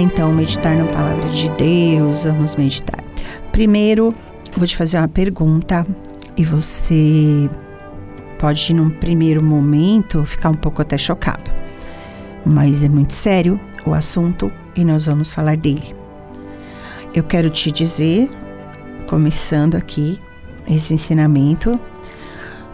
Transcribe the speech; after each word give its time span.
então 0.00 0.32
meditar 0.32 0.76
na 0.76 0.84
palavra 0.86 1.28
de 1.28 1.48
Deus, 1.50 2.24
vamos 2.24 2.54
meditar. 2.56 3.02
Primeiro, 3.50 4.14
vou 4.56 4.66
te 4.66 4.76
fazer 4.76 4.98
uma 4.98 5.08
pergunta 5.08 5.86
e 6.36 6.44
você 6.44 7.48
pode, 8.38 8.72
num 8.74 8.90
primeiro 8.90 9.42
momento, 9.42 10.24
ficar 10.24 10.50
um 10.50 10.54
pouco 10.54 10.82
até 10.82 10.96
chocado. 10.96 11.50
Mas 12.44 12.82
é 12.82 12.88
muito 12.88 13.14
sério 13.14 13.60
o 13.86 13.94
assunto 13.94 14.50
e 14.74 14.84
nós 14.84 15.06
vamos 15.06 15.30
falar 15.30 15.56
dele. 15.56 15.94
Eu 17.14 17.22
quero 17.22 17.50
te 17.50 17.70
dizer, 17.70 18.30
começando 19.06 19.74
aqui 19.74 20.18
esse 20.66 20.94
ensinamento, 20.94 21.78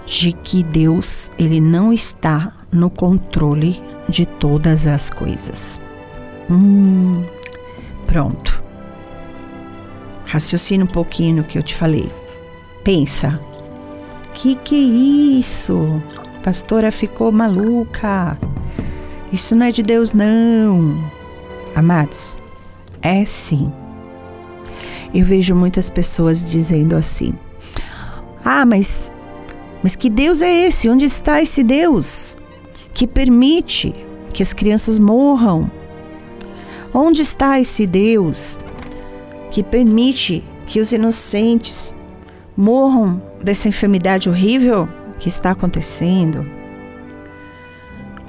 de 0.06 0.32
que 0.32 0.62
Deus, 0.62 1.30
ele 1.38 1.60
não 1.60 1.92
está 1.92 2.52
no 2.72 2.88
controle 2.88 3.82
de 4.08 4.24
todas 4.24 4.86
as 4.86 5.10
coisas. 5.10 5.80
Hum, 6.50 7.22
pronto. 8.06 8.62
Raciocina 10.24 10.84
um 10.84 10.88
pouquinho 10.88 11.36
no 11.36 11.44
que 11.44 11.58
eu 11.58 11.62
te 11.62 11.74
falei. 11.74 12.10
Pensa. 12.84 13.40
Que 14.34 14.54
que 14.54 14.74
é 14.74 15.38
isso? 15.38 16.02
A 16.36 16.40
pastora 16.40 16.92
ficou 16.92 17.32
maluca. 17.32 18.38
Isso 19.32 19.54
não 19.54 19.66
é 19.66 19.72
de 19.72 19.82
Deus 19.82 20.12
não. 20.12 21.02
Amados, 21.74 22.38
é 23.02 23.24
sim. 23.24 23.72
Eu 25.12 25.24
vejo 25.24 25.54
muitas 25.54 25.90
pessoas 25.90 26.50
dizendo 26.50 26.94
assim: 26.94 27.34
"Ah, 28.44 28.64
mas 28.64 29.10
mas 29.82 29.94
que 29.94 30.10
Deus 30.10 30.42
é 30.42 30.66
esse? 30.66 30.88
Onde 30.88 31.04
está 31.04 31.40
esse 31.40 31.62
Deus 31.62 32.36
que 32.92 33.06
permite 33.06 33.94
que 34.32 34.42
as 34.42 34.52
crianças 34.52 34.98
morram? 34.98 35.70
Onde 36.92 37.22
está 37.22 37.60
esse 37.60 37.86
Deus 37.86 38.58
que 39.50 39.62
permite 39.62 40.42
que 40.66 40.80
os 40.80 40.92
inocentes 40.92 41.94
morram 42.56 43.22
dessa 43.42 43.68
enfermidade 43.68 44.28
horrível 44.28 44.88
que 45.18 45.28
está 45.28 45.50
acontecendo? 45.50 46.46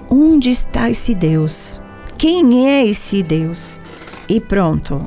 Onde 0.10 0.50
está 0.50 0.90
esse 0.90 1.14
Deus? 1.14 1.80
Quem 2.18 2.68
é 2.68 2.86
esse 2.86 3.24
Deus? 3.24 3.80
E 4.28 4.42
pronto. 4.42 5.02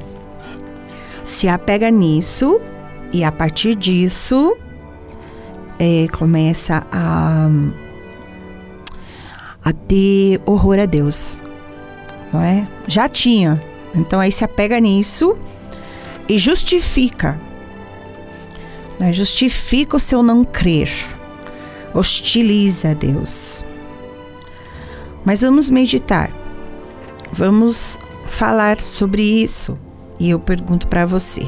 Se 1.23 1.49
apega 1.49 1.91
nisso 1.91 2.61
e 3.13 3.23
a 3.23 3.31
partir 3.31 3.75
disso 3.75 4.57
é, 5.79 6.07
começa 6.17 6.87
a, 6.91 7.51
a 9.65 9.73
ter 9.73 10.41
horror 10.47 10.79
a 10.79 10.87
Deus, 10.87 11.43
não 12.33 12.41
é? 12.41 12.67
Já 12.87 13.09
tinha. 13.09 13.63
Então 13.95 14.21
aí 14.21 14.33
se 14.33 14.45
apega 14.45 14.81
nisso 14.81 15.37
e 16.29 16.39
justifica. 16.39 17.39
Né? 18.99 19.13
Justifica 19.13 19.97
o 19.97 20.01
seu 20.01 20.23
não 20.23 20.45
crer. 20.45 20.91
Hostiliza 21.95 22.91
a 22.91 22.95
Deus. 22.95 23.65
Mas 25.25 25.43
vamos 25.43 25.69
meditar. 25.69 26.31
Vamos 27.33 27.99
falar 28.27 28.81
sobre 28.85 29.23
isso. 29.23 29.79
E 30.19 30.31
eu 30.31 30.41
pergunto 30.41 30.89
para 30.89 31.05
você. 31.05 31.43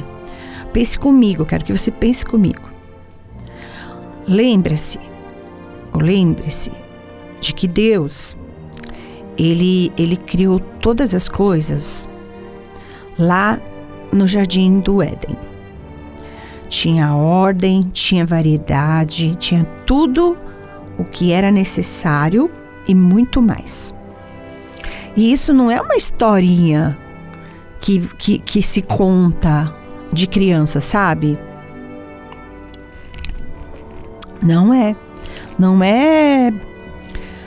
Pense 0.72 0.98
comigo, 0.98 1.46
quero 1.46 1.64
que 1.64 1.76
você 1.76 1.90
pense 1.90 2.26
comigo. 2.26 2.68
Lembre-se, 4.26 4.98
ou 5.92 6.00
lembre-se 6.00 6.72
de 7.40 7.52
que 7.54 7.68
Deus 7.68 8.34
ele 9.38 9.92
ele 9.96 10.16
criou 10.16 10.58
todas 10.58 11.14
as 11.14 11.28
coisas 11.28 12.08
lá 13.18 13.58
no 14.12 14.26
jardim 14.26 14.80
do 14.80 15.02
Éden. 15.02 15.36
Tinha 16.68 17.14
ordem, 17.14 17.82
tinha 17.92 18.24
variedade, 18.24 19.36
tinha 19.36 19.64
tudo 19.86 20.36
o 20.98 21.04
que 21.04 21.32
era 21.32 21.50
necessário 21.50 22.50
e 22.86 22.94
muito 22.94 23.40
mais. 23.40 23.94
E 25.16 25.32
isso 25.32 25.52
não 25.52 25.70
é 25.70 25.80
uma 25.80 25.96
historinha 25.96 26.98
que, 27.80 28.00
que, 28.18 28.38
que 28.38 28.62
se 28.62 28.82
conta 28.82 29.72
de 30.12 30.26
criança, 30.26 30.80
sabe? 30.80 31.38
Não 34.42 34.74
é. 34.74 34.96
Não 35.58 35.82
é. 35.82 36.52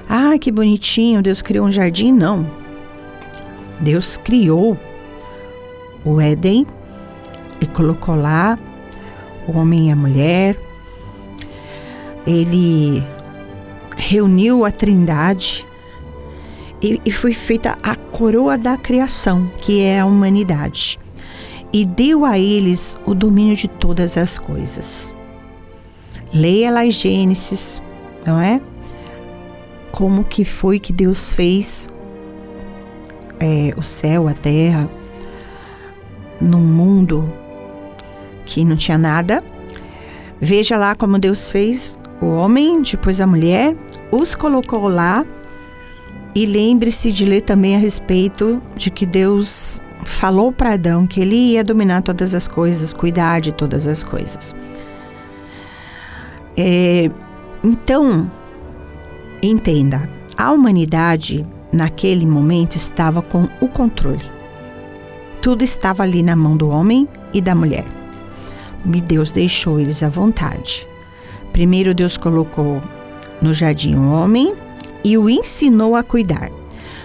Ah, 0.09 0.37
que 0.39 0.51
bonitinho, 0.51 1.21
Deus 1.21 1.41
criou 1.41 1.67
um 1.67 1.71
jardim. 1.71 2.11
Não. 2.11 2.49
Deus 3.79 4.17
criou 4.17 4.77
o 6.03 6.21
Éden 6.21 6.65
e 7.61 7.65
colocou 7.65 8.15
lá 8.15 8.57
o 9.47 9.57
homem 9.57 9.89
e 9.89 9.91
a 9.91 9.95
mulher. 9.95 10.57
Ele 12.25 13.03
reuniu 13.95 14.65
a 14.65 14.71
Trindade 14.71 15.65
e, 16.81 17.01
e 17.05 17.11
foi 17.11 17.33
feita 17.33 17.77
a 17.81 17.95
coroa 17.95 18.57
da 18.57 18.77
criação, 18.77 19.49
que 19.59 19.81
é 19.81 19.99
a 19.99 20.05
humanidade, 20.05 20.99
e 21.73 21.85
deu 21.85 22.23
a 22.23 22.37
eles 22.37 22.97
o 23.05 23.13
domínio 23.13 23.55
de 23.55 23.67
todas 23.67 24.17
as 24.17 24.37
coisas. 24.37 25.13
Leia 26.33 26.71
lá 26.71 26.87
Gênesis, 26.89 27.81
não 28.25 28.39
é? 28.39 28.61
Como 29.97 30.23
que 30.23 30.45
foi 30.45 30.77
que 30.77 30.93
Deus 30.93 31.31
fez 31.31 31.89
é, 33.39 33.73
o 33.75 33.81
céu, 33.81 34.27
a 34.27 34.33
terra, 34.33 34.87
num 36.39 36.61
mundo 36.61 37.33
que 38.45 38.63
não 38.63 38.75
tinha 38.75 38.95
nada. 38.95 39.43
Veja 40.39 40.77
lá 40.77 40.93
como 40.93 41.17
Deus 41.17 41.49
fez 41.49 41.97
o 42.21 42.27
homem, 42.27 42.83
depois 42.83 43.19
a 43.19 43.25
mulher, 43.25 43.75
os 44.11 44.35
colocou 44.35 44.87
lá. 44.87 45.25
E 46.35 46.45
lembre-se 46.45 47.11
de 47.11 47.25
ler 47.25 47.41
também 47.41 47.75
a 47.75 47.79
respeito 47.79 48.61
de 48.75 48.91
que 48.91 49.03
Deus 49.03 49.81
falou 50.05 50.51
para 50.51 50.73
Adão 50.73 51.07
que 51.07 51.21
ele 51.21 51.53
ia 51.53 51.63
dominar 51.63 52.03
todas 52.03 52.35
as 52.35 52.47
coisas, 52.47 52.93
cuidar 52.93 53.41
de 53.41 53.51
todas 53.51 53.87
as 53.87 54.03
coisas. 54.03 54.53
É, 56.55 57.09
então, 57.63 58.29
entenda, 59.41 60.09
a 60.35 60.51
humanidade 60.51 61.45
naquele 61.71 62.25
momento 62.25 62.75
estava 62.75 63.21
com 63.21 63.47
o 63.61 63.67
controle. 63.67 64.23
Tudo 65.41 65.63
estava 65.63 66.03
ali 66.03 66.23
na 66.23 66.35
mão 66.35 66.57
do 66.57 66.69
homem 66.69 67.07
e 67.33 67.41
da 67.41 67.53
mulher. 67.53 67.85
E 68.85 69.01
Deus 69.01 69.31
deixou 69.31 69.79
eles 69.79 70.01
à 70.01 70.09
vontade. 70.09 70.87
Primeiro, 71.51 71.93
Deus 71.93 72.17
colocou 72.17 72.81
no 73.41 73.53
jardim 73.53 73.95
o 73.95 74.11
homem 74.11 74.53
e 75.03 75.17
o 75.17 75.29
ensinou 75.29 75.95
a 75.95 76.03
cuidar. 76.03 76.49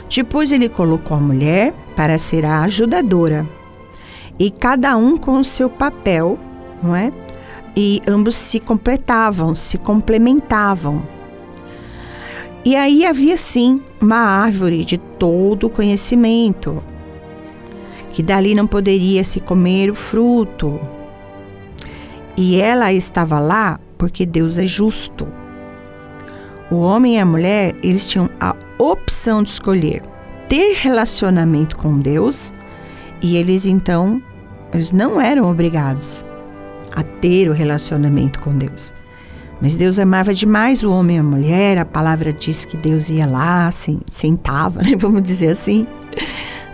Depois, 0.09 0.53
ele 0.53 0.69
colocou 0.69 1.17
a 1.17 1.21
mulher 1.21 1.75
para 1.97 2.19
ser 2.19 2.45
a 2.45 2.63
ajudadora. 2.63 3.47
E 4.39 4.51
cada 4.51 4.97
um 4.97 5.17
com 5.17 5.39
o 5.39 5.45
seu 5.45 5.69
papel, 5.69 6.39
não 6.83 6.95
é? 6.95 7.13
e 7.77 8.03
ambos 8.07 8.37
se 8.37 8.61
completavam, 8.61 9.55
se 9.55 9.79
complementavam. 9.79 11.03
E 12.65 12.77
aí 12.77 13.05
havia 13.05 13.37
sim 13.37 13.81
uma 14.01 14.17
árvore 14.17 14.85
de 14.85 14.97
todo 14.97 15.67
o 15.67 15.71
conhecimento, 15.71 16.83
que 18.13 18.23
dali 18.23 18.55
não 18.55 18.67
poderia 18.67 19.25
se 19.25 19.41
comer 19.41 19.91
o 19.91 19.95
fruto. 19.95 20.81
E 22.37 22.61
ela 22.61 22.93
estava 22.93 23.39
lá 23.39 23.81
porque 23.99 24.25
Deus 24.25 24.59
é 24.59 24.67
justo. 24.67 25.27
O 26.71 26.77
homem 26.77 27.17
e 27.17 27.19
a 27.19 27.27
mulher, 27.27 27.75
eles 27.83 28.09
tinham 28.09 28.31
a 28.41 28.55
opção 28.79 29.43
de 29.43 29.51
escolher 29.51 30.03
ter 30.49 30.75
relacionamento 30.75 31.77
com 31.77 31.99
Deus 31.99 32.53
e 33.23 33.37
eles 33.37 33.65
então 33.65 34.23
eles 34.73 34.93
não 34.93 35.21
eram 35.21 35.51
obrigados 35.51 36.25
a 36.95 37.03
ter 37.03 37.49
o 37.49 37.53
relacionamento 37.53 38.39
com 38.41 38.57
Deus. 38.57 38.93
Mas 39.63 39.77
Deus 39.77 40.01
amava 40.01 40.35
demais 40.35 40.83
o 40.83 40.91
homem 40.91 41.17
e 41.17 41.21
a 41.21 41.23
mulher, 41.23 41.79
a 41.79 41.85
palavra 41.85 42.33
diz 42.33 42.65
que 42.65 42.77
Deus 42.77 43.09
ia 43.09 43.27
lá, 43.27 43.71
sentava, 44.11 44.83
né, 44.83 44.97
vamos 44.99 45.23
dizer 45.23 45.51
assim, 45.51 45.87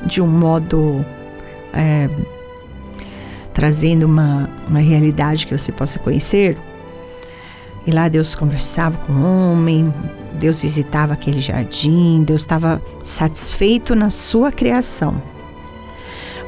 de 0.07 0.23
um 0.23 0.27
modo 0.27 1.05
é, 1.75 2.09
trazendo 3.53 4.05
uma, 4.05 4.49
uma 4.67 4.81
realidade 4.81 5.47
que 5.47 5.57
você 5.57 5.71
possa 5.71 5.99
conhecer. 5.99 6.57
E 7.87 7.91
lá 7.91 8.09
Deus 8.09 8.35
conversava 8.35 8.97
com 8.97 9.13
o 9.13 9.53
homem, 9.53 9.93
Deus 10.39 10.63
visitava 10.63 11.13
aquele 11.13 11.43
jardim, 11.43 12.25
Deus 12.25 12.41
estava 12.41 12.81
satisfeito 13.05 13.95
na 13.95 14.09
sua 14.09 14.51
criação. 14.51 15.21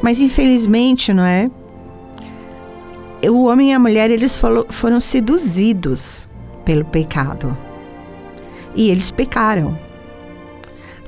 Mas 0.02 0.22
infelizmente, 0.22 1.12
não 1.12 1.22
é? 1.24 1.50
O 3.28 3.44
homem 3.44 3.70
e 3.70 3.74
a 3.74 3.78
mulher 3.78 4.10
eles 4.10 4.40
foram 4.70 5.00
seduzidos 5.00 6.26
pelo 6.64 6.84
pecado. 6.84 7.56
E 8.74 8.88
eles 8.88 9.10
pecaram. 9.10 9.76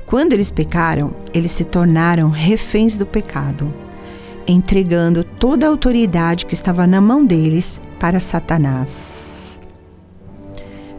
quando 0.05 0.33
eles 0.33 0.51
pecaram, 0.51 1.15
eles 1.33 1.51
se 1.51 1.63
tornaram 1.63 2.29
reféns 2.29 2.95
do 2.95 3.05
pecado, 3.05 3.73
entregando 4.45 5.23
toda 5.23 5.65
a 5.65 5.69
autoridade 5.69 6.45
que 6.45 6.53
estava 6.53 6.85
na 6.85 7.01
mão 7.01 7.25
deles 7.25 7.81
para 7.99 8.19
Satanás. 8.19 9.59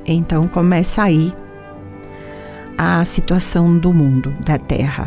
Então 0.05 0.49
começa 0.49 1.03
aí 1.05 1.33
a 2.77 3.05
situação 3.05 3.79
do 3.79 3.93
mundo, 3.95 4.35
da 4.45 4.59
terra. 4.59 5.07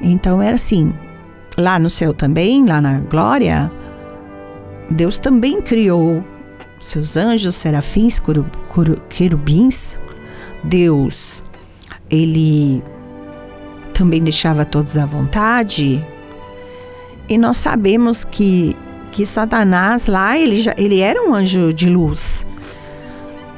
Então 0.00 0.40
era 0.40 0.54
assim, 0.54 0.94
lá 1.58 1.76
no 1.78 1.90
céu 1.90 2.14
também, 2.14 2.64
lá 2.64 2.80
na 2.80 3.00
glória, 3.00 3.70
Deus 4.90 5.18
também 5.18 5.62
criou 5.62 6.24
seus 6.80 7.16
anjos, 7.16 7.54
serafins, 7.54 8.20
querubins. 9.08 9.98
Deus, 10.64 11.44
ele 12.10 12.82
também 13.94 14.22
deixava 14.22 14.64
todos 14.64 14.96
à 14.96 15.06
vontade. 15.06 16.04
E 17.28 17.38
nós 17.38 17.58
sabemos 17.58 18.24
que, 18.24 18.76
que 19.12 19.24
Satanás 19.24 20.06
lá, 20.06 20.38
ele, 20.38 20.58
já, 20.60 20.74
ele 20.76 21.00
era 21.00 21.22
um 21.22 21.34
anjo 21.34 21.72
de 21.72 21.88
luz. 21.88 22.46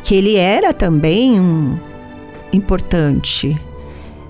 Que 0.03 0.17
ele 0.17 0.37
era 0.37 0.75
também 0.75 1.41
um 1.41 1.79
importante. 2.53 3.59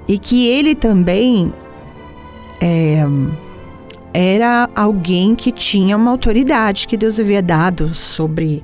E 0.06 0.18
que 0.18 0.46
ele 0.46 0.74
também 0.74 1.52
é, 2.60 3.04
era 4.14 4.68
alguém 4.74 5.34
que 5.34 5.50
tinha 5.50 5.96
uma 5.96 6.10
autoridade 6.10 6.86
que 6.86 6.96
Deus 6.96 7.18
havia 7.18 7.42
dado 7.42 7.94
sobre 7.94 8.62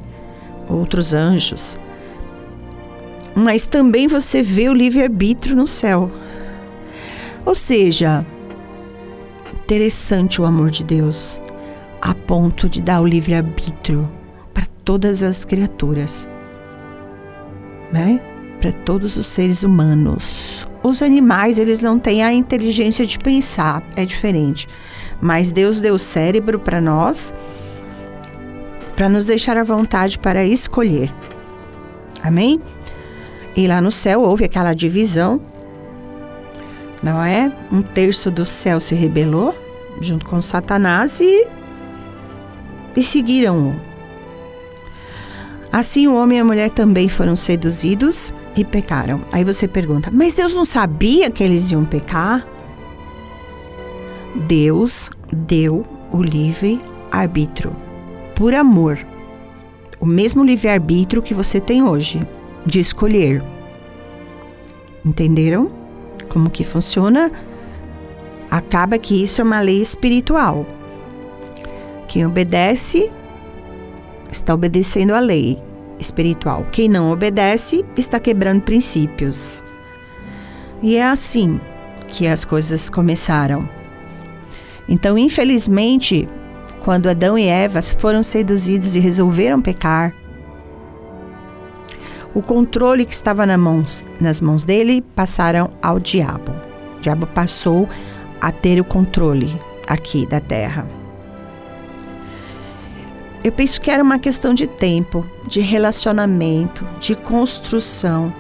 outros 0.69 1.15
anjos. 1.15 1.79
Mas 3.35 3.65
também 3.65 4.07
você 4.07 4.43
vê 4.43 4.69
o 4.69 4.75
livre-arbítrio 4.75 5.57
no 5.57 5.67
céu. 5.67 6.11
Ou 7.47 7.55
seja, 7.55 8.27
interessante 9.63 10.41
o 10.41 10.45
amor 10.45 10.71
de 10.71 10.85
Deus 10.85 11.41
a 12.01 12.15
ponto 12.15 12.69
de 12.69 12.81
dar 12.81 13.01
o 13.01 13.07
livre-arbítrio 13.07 14.07
para 14.53 14.67
todas 14.85 15.23
as 15.23 15.45
criaturas, 15.45 16.29
né? 17.93 18.21
Para 18.61 18.73
todos 18.73 19.17
os 19.17 19.27
seres 19.27 19.63
humanos. 19.63 20.67
Os 20.83 21.03
animais, 21.03 21.59
eles 21.59 21.81
não 21.81 21.99
têm 21.99 22.23
a 22.23 22.33
inteligência 22.33 23.07
de 23.07 23.19
pensar, 23.19 23.83
é 23.97 24.05
diferente. 24.05 24.69
Mas 25.21 25.51
Deus 25.51 25.81
deu 25.81 25.95
o 25.95 25.99
cérebro 25.99 26.59
para 26.59 26.81
nós, 26.81 27.35
para 28.95 29.09
nos 29.09 29.25
deixar 29.25 29.57
à 29.57 29.65
vontade 29.65 30.19
para 30.19 30.45
escolher. 30.45 31.13
Amém? 32.23 32.61
E 33.57 33.67
lá 33.67 33.81
no 33.81 33.91
céu 33.91 34.23
houve 34.23 34.45
aquela 34.45 34.75
divisão, 34.75 35.41
não 37.03 37.23
é? 37.23 37.53
Um 37.71 37.83
terço 37.83 38.31
do 38.31 38.45
céu 38.45 38.81
se 38.81 38.95
rebelou 38.95 39.55
junto 40.01 40.25
com 40.27 40.41
Satanás 40.41 41.21
e, 41.21 41.47
e 42.97 43.03
seguiram-o. 43.03 43.75
Assim 45.71 46.09
o 46.09 46.15
homem 46.15 46.39
e 46.39 46.41
a 46.41 46.45
mulher 46.45 46.71
também 46.71 47.09
foram 47.09 47.37
seduzidos 47.37 48.33
e 48.57 48.65
pecaram. 48.65 49.21
Aí 49.31 49.45
você 49.45 49.69
pergunta, 49.69 50.11
mas 50.13 50.35
Deus 50.35 50.55
não 50.55 50.65
sabia 50.65 51.31
que 51.31 51.43
eles 51.43 51.71
iam 51.71 51.85
pecar? 51.85 52.47
Deus 54.47 55.11
deu 55.33 55.85
o 56.13 56.23
livre 56.23 56.81
arbítrio 57.11 57.75
por 58.35 58.55
amor. 58.55 58.99
O 60.01 60.07
mesmo 60.07 60.45
livre 60.45 60.69
arbítrio 60.69 61.23
que 61.23 61.35
você 61.35 61.61
tem 61.61 61.83
hoje 61.83 62.25
de 62.65 62.79
escolher. 62.79 63.43
Entenderam 65.05 65.71
como 66.29 66.51
que 66.51 66.63
funciona? 66.63 67.33
Acaba 68.51 68.97
que 68.97 69.23
isso 69.23 69.41
é 69.41 69.45
uma 69.45 69.61
lei 69.61 69.83
espiritual. 69.83 70.65
Quem 72.07 72.25
obedece 72.25 73.11
está 74.31 74.55
obedecendo 74.55 75.15
a 75.15 75.21
lei 75.21 75.59
espiritual. 75.99 76.65
Quem 76.71 76.89
não 76.89 77.11
obedece 77.11 77.85
está 77.97 78.21
quebrando 78.21 78.63
princípios. 78.63 79.65
E 80.81 80.97
é 80.97 81.05
assim 81.05 81.61
que 82.09 82.27
as 82.27 82.45
coisas 82.45 82.89
começaram. 82.89 83.78
Então, 84.89 85.19
infelizmente, 85.19 86.29
quando 86.83 87.09
Adão 87.09 87.37
e 87.39 87.47
Eva 87.47 87.83
foram 87.83 88.23
seduzidos 88.23 88.95
e 88.95 88.99
resolveram 88.99 89.61
pecar, 89.61 90.15
o 92.35 92.41
controle 92.41 93.05
que 93.05 93.15
estava 93.15 93.45
mãos, 93.57 94.05
nas 94.21 94.41
mãos 94.41 94.65
dele 94.65 95.03
passaram 95.15 95.71
ao 95.83 95.99
diabo. 95.99 96.53
O 96.99 97.01
diabo 97.01 97.27
passou 97.27 97.89
a 98.41 98.53
ter 98.53 98.81
o 98.81 98.85
controle 98.85 99.53
aqui 99.87 100.27
da 100.27 100.41
terra. 100.41 100.87
Eu 103.43 103.53
penso 103.53 103.81
que 103.81 103.91
era 103.91 104.03
uma 104.03 104.19
questão 104.19 104.53
de 104.53 104.67
tempo, 104.67 105.25
de 105.47 105.61
relacionamento, 105.61 106.87
de 107.01 107.15
construção, 107.15 108.33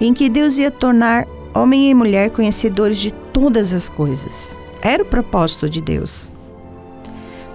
em 0.00 0.12
que 0.14 0.28
Deus 0.28 0.58
ia 0.58 0.70
tornar 0.70 1.26
homem 1.54 1.90
e 1.90 1.94
mulher 1.94 2.30
conhecedores 2.30 2.98
de 2.98 3.10
todas 3.32 3.72
as 3.72 3.88
coisas. 3.88 4.58
Era 4.84 5.02
o 5.02 5.06
propósito 5.06 5.68
de 5.68 5.80
Deus. 5.80 6.30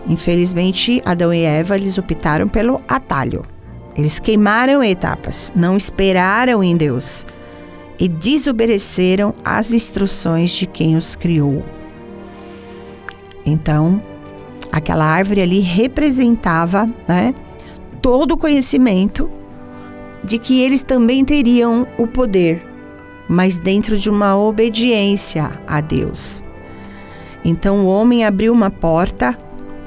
Infelizmente, 0.08 1.00
Adão 1.06 1.32
e 1.32 1.44
Eva 1.44 1.76
eles 1.76 2.00
optaram 2.00 2.48
pelo 2.48 2.82
atalho. 2.88 3.44
Eles 3.96 4.18
queimaram 4.18 4.84
etapas, 4.84 5.52
não 5.56 5.78
esperaram 5.78 6.64
em 6.64 6.76
Deus 6.76 7.28
e 8.00 8.08
desobedeceram 8.08 9.36
às 9.46 9.72
instruções 9.72 10.50
de 10.50 10.66
quem 10.66 10.96
os 10.96 11.16
criou. 11.16 11.64
Então, 13.46 14.02
aquela 14.72 15.06
árvore 15.06 15.42
ali 15.42 15.60
representava 15.60 16.90
né, 17.08 17.36
todo 18.02 18.32
o 18.32 18.38
conhecimento 18.38 19.30
de 20.24 20.40
que 20.40 20.62
eles 20.62 20.82
também 20.82 21.24
teriam 21.24 21.88
o 21.98 22.08
poder, 22.08 22.66
mas 23.28 23.60
dentro 23.60 23.98
de 23.98 24.10
uma 24.10 24.36
obediência 24.36 25.52
a 25.68 25.80
Deus. 25.80 26.44
Então 27.50 27.80
o 27.80 27.88
homem 27.88 28.24
abriu 28.24 28.54
uma 28.54 28.70
porta 28.70 29.36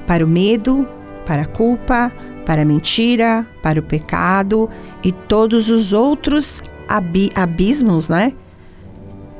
para 0.05 0.23
o 0.23 0.27
medo, 0.27 0.85
para 1.25 1.43
a 1.43 1.45
culpa, 1.45 2.11
para 2.45 2.63
a 2.63 2.65
mentira, 2.65 3.47
para 3.61 3.79
o 3.79 3.83
pecado 3.83 4.69
e 5.01 5.13
todos 5.13 5.69
os 5.69 5.93
outros 5.93 6.61
abismos, 7.33 8.09
né? 8.09 8.33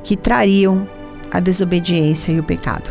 Que 0.02 0.16
trariam 0.16 0.88
a 1.30 1.38
desobediência 1.38 2.32
e 2.32 2.40
o 2.40 2.42
pecado. 2.42 2.90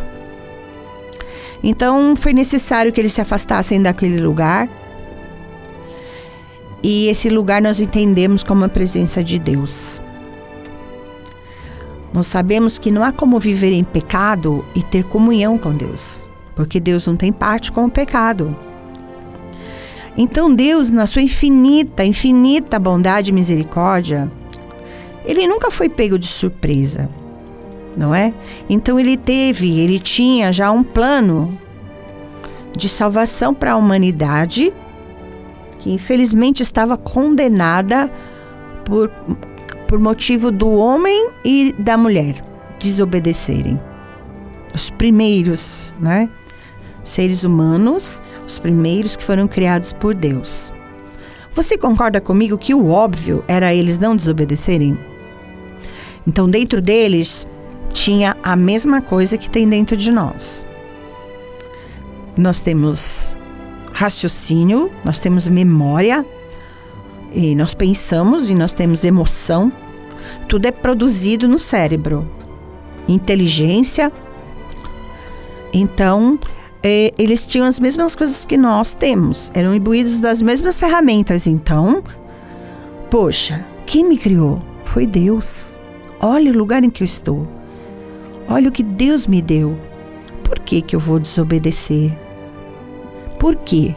Então 1.63 2.15
foi 2.15 2.31
necessário 2.31 2.93
que 2.93 3.01
eles 3.01 3.13
se 3.13 3.21
afastassem 3.21 3.81
daquele 3.81 4.21
lugar. 4.21 4.69
E 6.83 7.07
esse 7.07 7.29
lugar 7.29 7.59
nós 7.59 7.79
entendemos 7.79 8.43
como 8.43 8.65
a 8.65 8.69
presença 8.69 9.23
de 9.23 9.39
Deus. 9.39 9.99
Nós 12.13 12.27
sabemos 12.27 12.77
que 12.77 12.91
não 12.91 13.03
há 13.03 13.11
como 13.11 13.39
viver 13.39 13.71
em 13.71 13.83
pecado 13.83 14.63
e 14.75 14.83
ter 14.83 15.03
comunhão 15.03 15.57
com 15.57 15.71
Deus, 15.71 16.29
porque 16.55 16.79
Deus 16.79 17.07
não 17.07 17.15
tem 17.15 17.31
parte 17.31 17.71
com 17.71 17.85
o 17.85 17.91
pecado. 17.91 18.55
Então 20.15 20.53
Deus, 20.53 20.91
na 20.91 21.07
sua 21.07 21.23
infinita, 21.23 22.05
infinita 22.05 22.77
bondade 22.77 23.31
e 23.31 23.33
misericórdia, 23.33 24.31
ele 25.25 25.47
nunca 25.47 25.71
foi 25.71 25.89
pego 25.89 26.19
de 26.19 26.27
surpresa, 26.27 27.09
não 27.97 28.13
é? 28.13 28.31
Então 28.69 28.99
ele 28.99 29.17
teve, 29.17 29.79
ele 29.79 29.97
tinha 29.97 30.53
já 30.53 30.69
um 30.71 30.83
plano 30.83 31.57
de 32.77 32.87
salvação 32.87 33.53
para 33.53 33.73
a 33.73 33.75
humanidade 33.75 34.71
que 35.79 35.91
infelizmente 35.91 36.63
estava 36.63 36.95
condenada 36.95 38.09
por 38.85 39.11
por 39.93 39.99
motivo 39.99 40.49
do 40.49 40.71
homem 40.71 41.29
e 41.45 41.71
da 41.77 41.95
mulher 41.95 42.43
desobedecerem. 42.79 43.79
Os 44.73 44.89
primeiros, 44.89 45.93
né? 45.99 46.27
Seres 47.03 47.43
humanos, 47.43 48.19
os 48.43 48.57
primeiros 48.57 49.15
que 49.15 49.23
foram 49.23 49.47
criados 49.47 49.93
por 49.93 50.15
Deus. 50.15 50.73
Você 51.53 51.77
concorda 51.77 52.19
comigo 52.19 52.57
que 52.57 52.73
o 52.73 52.89
óbvio 52.89 53.43
era 53.47 53.71
eles 53.71 53.99
não 53.99 54.15
desobedecerem? 54.15 54.97
Então, 56.25 56.49
dentro 56.49 56.81
deles 56.81 57.45
tinha 57.91 58.35
a 58.41 58.55
mesma 58.55 58.99
coisa 58.99 59.37
que 59.37 59.47
tem 59.47 59.69
dentro 59.69 59.95
de 59.95 60.11
nós. 60.11 60.65
Nós 62.35 62.61
temos 62.61 63.37
raciocínio, 63.91 64.89
nós 65.05 65.19
temos 65.19 65.47
memória, 65.47 66.25
e 67.31 67.53
nós 67.53 67.75
pensamos 67.75 68.49
e 68.49 68.55
nós 68.55 68.73
temos 68.73 69.03
emoção, 69.03 69.71
tudo 70.47 70.65
é 70.65 70.71
produzido 70.71 71.47
no 71.47 71.59
cérebro. 71.59 72.25
Inteligência. 73.07 74.11
Então, 75.73 76.39
é, 76.81 77.13
eles 77.17 77.45
tinham 77.45 77.65
as 77.65 77.79
mesmas 77.79 78.15
coisas 78.15 78.45
que 78.45 78.57
nós 78.57 78.93
temos, 78.93 79.49
eram 79.53 79.73
imbuídos 79.73 80.19
das 80.19 80.41
mesmas 80.41 80.77
ferramentas. 80.77 81.47
Então, 81.47 82.03
poxa, 83.09 83.65
quem 83.85 84.03
me 84.05 84.17
criou? 84.17 84.61
Foi 84.85 85.07
Deus. 85.07 85.79
Olha 86.19 86.51
o 86.51 86.57
lugar 86.57 86.83
em 86.83 86.89
que 86.89 87.01
eu 87.01 87.05
estou. 87.05 87.47
Olha 88.47 88.69
o 88.69 88.71
que 88.71 88.83
Deus 88.83 89.25
me 89.25 89.41
deu. 89.41 89.77
Por 90.43 90.59
que, 90.59 90.81
que 90.81 90.95
eu 90.95 90.99
vou 90.99 91.19
desobedecer? 91.19 92.11
Por 93.39 93.55
quê? 93.55 93.95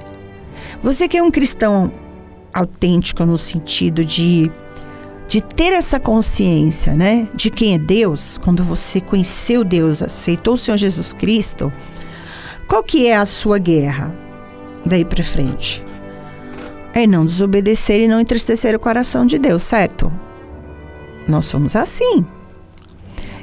Você 0.80 1.08
que 1.08 1.18
é 1.18 1.22
um 1.22 1.30
cristão 1.30 1.92
autêntico 2.52 3.24
no 3.24 3.36
sentido 3.36 4.04
de 4.04 4.50
de 5.28 5.40
ter 5.40 5.72
essa 5.72 5.98
consciência, 5.98 6.94
né, 6.94 7.28
de 7.34 7.50
quem 7.50 7.74
é 7.74 7.78
Deus, 7.78 8.38
quando 8.38 8.62
você 8.62 9.00
conheceu 9.00 9.64
Deus, 9.64 10.02
aceitou 10.02 10.54
o 10.54 10.56
Senhor 10.56 10.76
Jesus 10.76 11.12
Cristo, 11.12 11.72
qual 12.68 12.82
que 12.82 13.06
é 13.06 13.16
a 13.16 13.26
sua 13.26 13.58
guerra 13.58 14.14
daí 14.84 15.04
para 15.04 15.22
frente? 15.24 15.84
É 16.94 17.06
não 17.06 17.26
desobedecer 17.26 18.00
e 18.00 18.08
não 18.08 18.20
entristecer 18.20 18.74
o 18.74 18.80
coração 18.80 19.26
de 19.26 19.38
Deus, 19.38 19.62
certo? 19.62 20.10
Nós 21.28 21.46
somos 21.46 21.76
assim. 21.76 22.24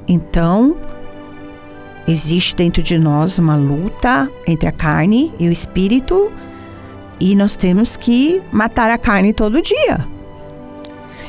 Então, 0.08 0.75
existe 2.08 2.56
dentro 2.56 2.82
de 2.82 2.98
nós 2.98 3.38
uma 3.38 3.56
luta 3.56 4.30
entre 4.48 4.68
a 4.68 4.72
carne 4.72 5.34
e 5.38 5.48
o 5.48 5.52
espírito, 5.52 6.32
e 7.20 7.36
nós 7.36 7.56
temos 7.56 7.96
que 7.96 8.42
matar 8.52 8.90
a 8.90 8.98
carne 8.98 9.34
todo 9.34 9.62
dia. 9.62 10.12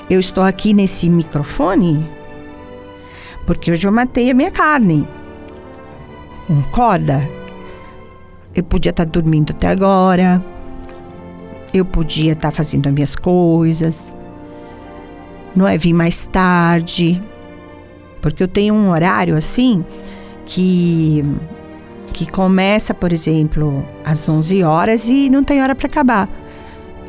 Eu 0.08 0.20
estou 0.20 0.44
aqui 0.44 0.74
nesse 0.74 1.08
microfone 1.08 2.04
porque 3.46 3.70
hoje 3.70 3.86
eu 3.86 3.92
matei 3.92 4.30
a 4.30 4.34
minha 4.34 4.50
carne. 4.50 5.06
Concorda? 6.46 7.28
Eu 8.54 8.62
podia 8.62 8.90
estar 8.90 9.04
dormindo 9.04 9.50
até 9.50 9.68
agora. 9.68 10.42
Eu 11.72 11.84
podia 11.84 12.32
estar 12.32 12.50
fazendo 12.50 12.86
as 12.86 12.92
minhas 12.92 13.16
coisas. 13.16 14.14
Não 15.54 15.66
é 15.66 15.76
vir 15.76 15.92
mais 15.92 16.24
tarde. 16.24 17.22
Porque 18.20 18.42
eu 18.42 18.48
tenho 18.48 18.74
um 18.74 18.90
horário 18.90 19.36
assim 19.36 19.84
que 20.46 21.22
que 22.12 22.30
começa, 22.30 22.94
por 22.94 23.12
exemplo, 23.12 23.84
às 24.04 24.28
11 24.28 24.62
horas 24.62 25.08
e 25.08 25.28
não 25.28 25.42
tem 25.42 25.60
hora 25.60 25.74
para 25.74 25.88
acabar. 25.88 26.28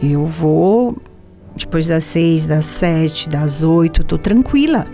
Eu 0.01 0.25
vou 0.25 0.97
depois 1.55 1.87
das 1.87 2.03
seis, 2.03 2.45
das 2.45 2.65
sete, 2.65 3.29
das 3.29 3.63
oito, 3.63 4.03
tô 4.03 4.17
tranquila. 4.17 4.85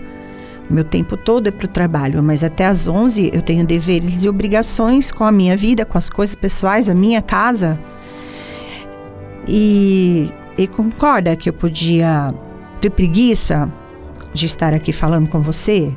Meu 0.70 0.84
tempo 0.84 1.16
todo 1.16 1.48
é 1.48 1.50
para 1.50 1.66
o 1.66 1.68
trabalho, 1.68 2.22
mas 2.22 2.44
até 2.44 2.64
às 2.64 2.88
onze 2.88 3.30
eu 3.32 3.42
tenho 3.42 3.66
deveres 3.66 4.22
e 4.22 4.28
obrigações 4.28 5.10
com 5.10 5.24
a 5.24 5.32
minha 5.32 5.56
vida, 5.56 5.84
com 5.84 5.98
as 5.98 6.08
coisas 6.08 6.36
pessoais, 6.36 6.88
a 6.88 6.94
minha 6.94 7.20
casa. 7.20 7.78
E, 9.46 10.32
e 10.56 10.66
concorda 10.68 11.34
que 11.36 11.48
eu 11.48 11.52
podia 11.52 12.32
ter 12.80 12.90
preguiça 12.90 13.72
de 14.32 14.46
estar 14.46 14.72
aqui 14.72 14.92
falando 14.92 15.28
com 15.28 15.42
você? 15.42 15.92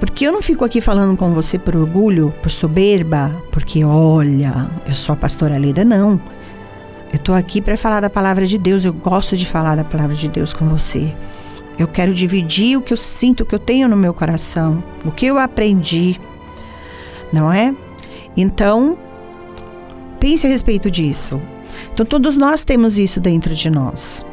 Porque 0.00 0.26
eu 0.26 0.32
não 0.32 0.40
fico 0.40 0.64
aqui 0.64 0.80
falando 0.80 1.16
com 1.16 1.34
você 1.34 1.58
por 1.58 1.76
orgulho, 1.76 2.32
por 2.40 2.50
soberba, 2.50 3.30
porque 3.50 3.84
olha, 3.84 4.70
eu 4.86 4.94
sou 4.94 5.12
a 5.12 5.16
pastora 5.16 5.58
Leda, 5.58 5.84
não. 5.84 6.18
Eu 7.12 7.16
estou 7.16 7.34
aqui 7.34 7.60
para 7.60 7.76
falar 7.76 8.00
da 8.00 8.10
palavra 8.10 8.46
de 8.46 8.58
Deus. 8.58 8.84
Eu 8.84 8.92
gosto 8.92 9.36
de 9.36 9.46
falar 9.46 9.76
da 9.76 9.84
palavra 9.84 10.14
de 10.14 10.28
Deus 10.28 10.52
com 10.52 10.68
você. 10.68 11.14
Eu 11.78 11.86
quero 11.86 12.12
dividir 12.12 12.76
o 12.76 12.82
que 12.82 12.92
eu 12.92 12.96
sinto, 12.96 13.42
o 13.42 13.46
que 13.46 13.54
eu 13.54 13.58
tenho 13.58 13.88
no 13.88 13.96
meu 13.96 14.12
coração, 14.12 14.82
o 15.04 15.12
que 15.12 15.26
eu 15.26 15.38
aprendi, 15.38 16.20
não 17.32 17.52
é? 17.52 17.72
Então, 18.36 18.98
pense 20.18 20.44
a 20.44 20.50
respeito 20.50 20.90
disso. 20.90 21.40
Então, 21.92 22.04
todos 22.04 22.36
nós 22.36 22.64
temos 22.64 22.98
isso 22.98 23.20
dentro 23.20 23.54
de 23.54 23.70
nós. 23.70 24.26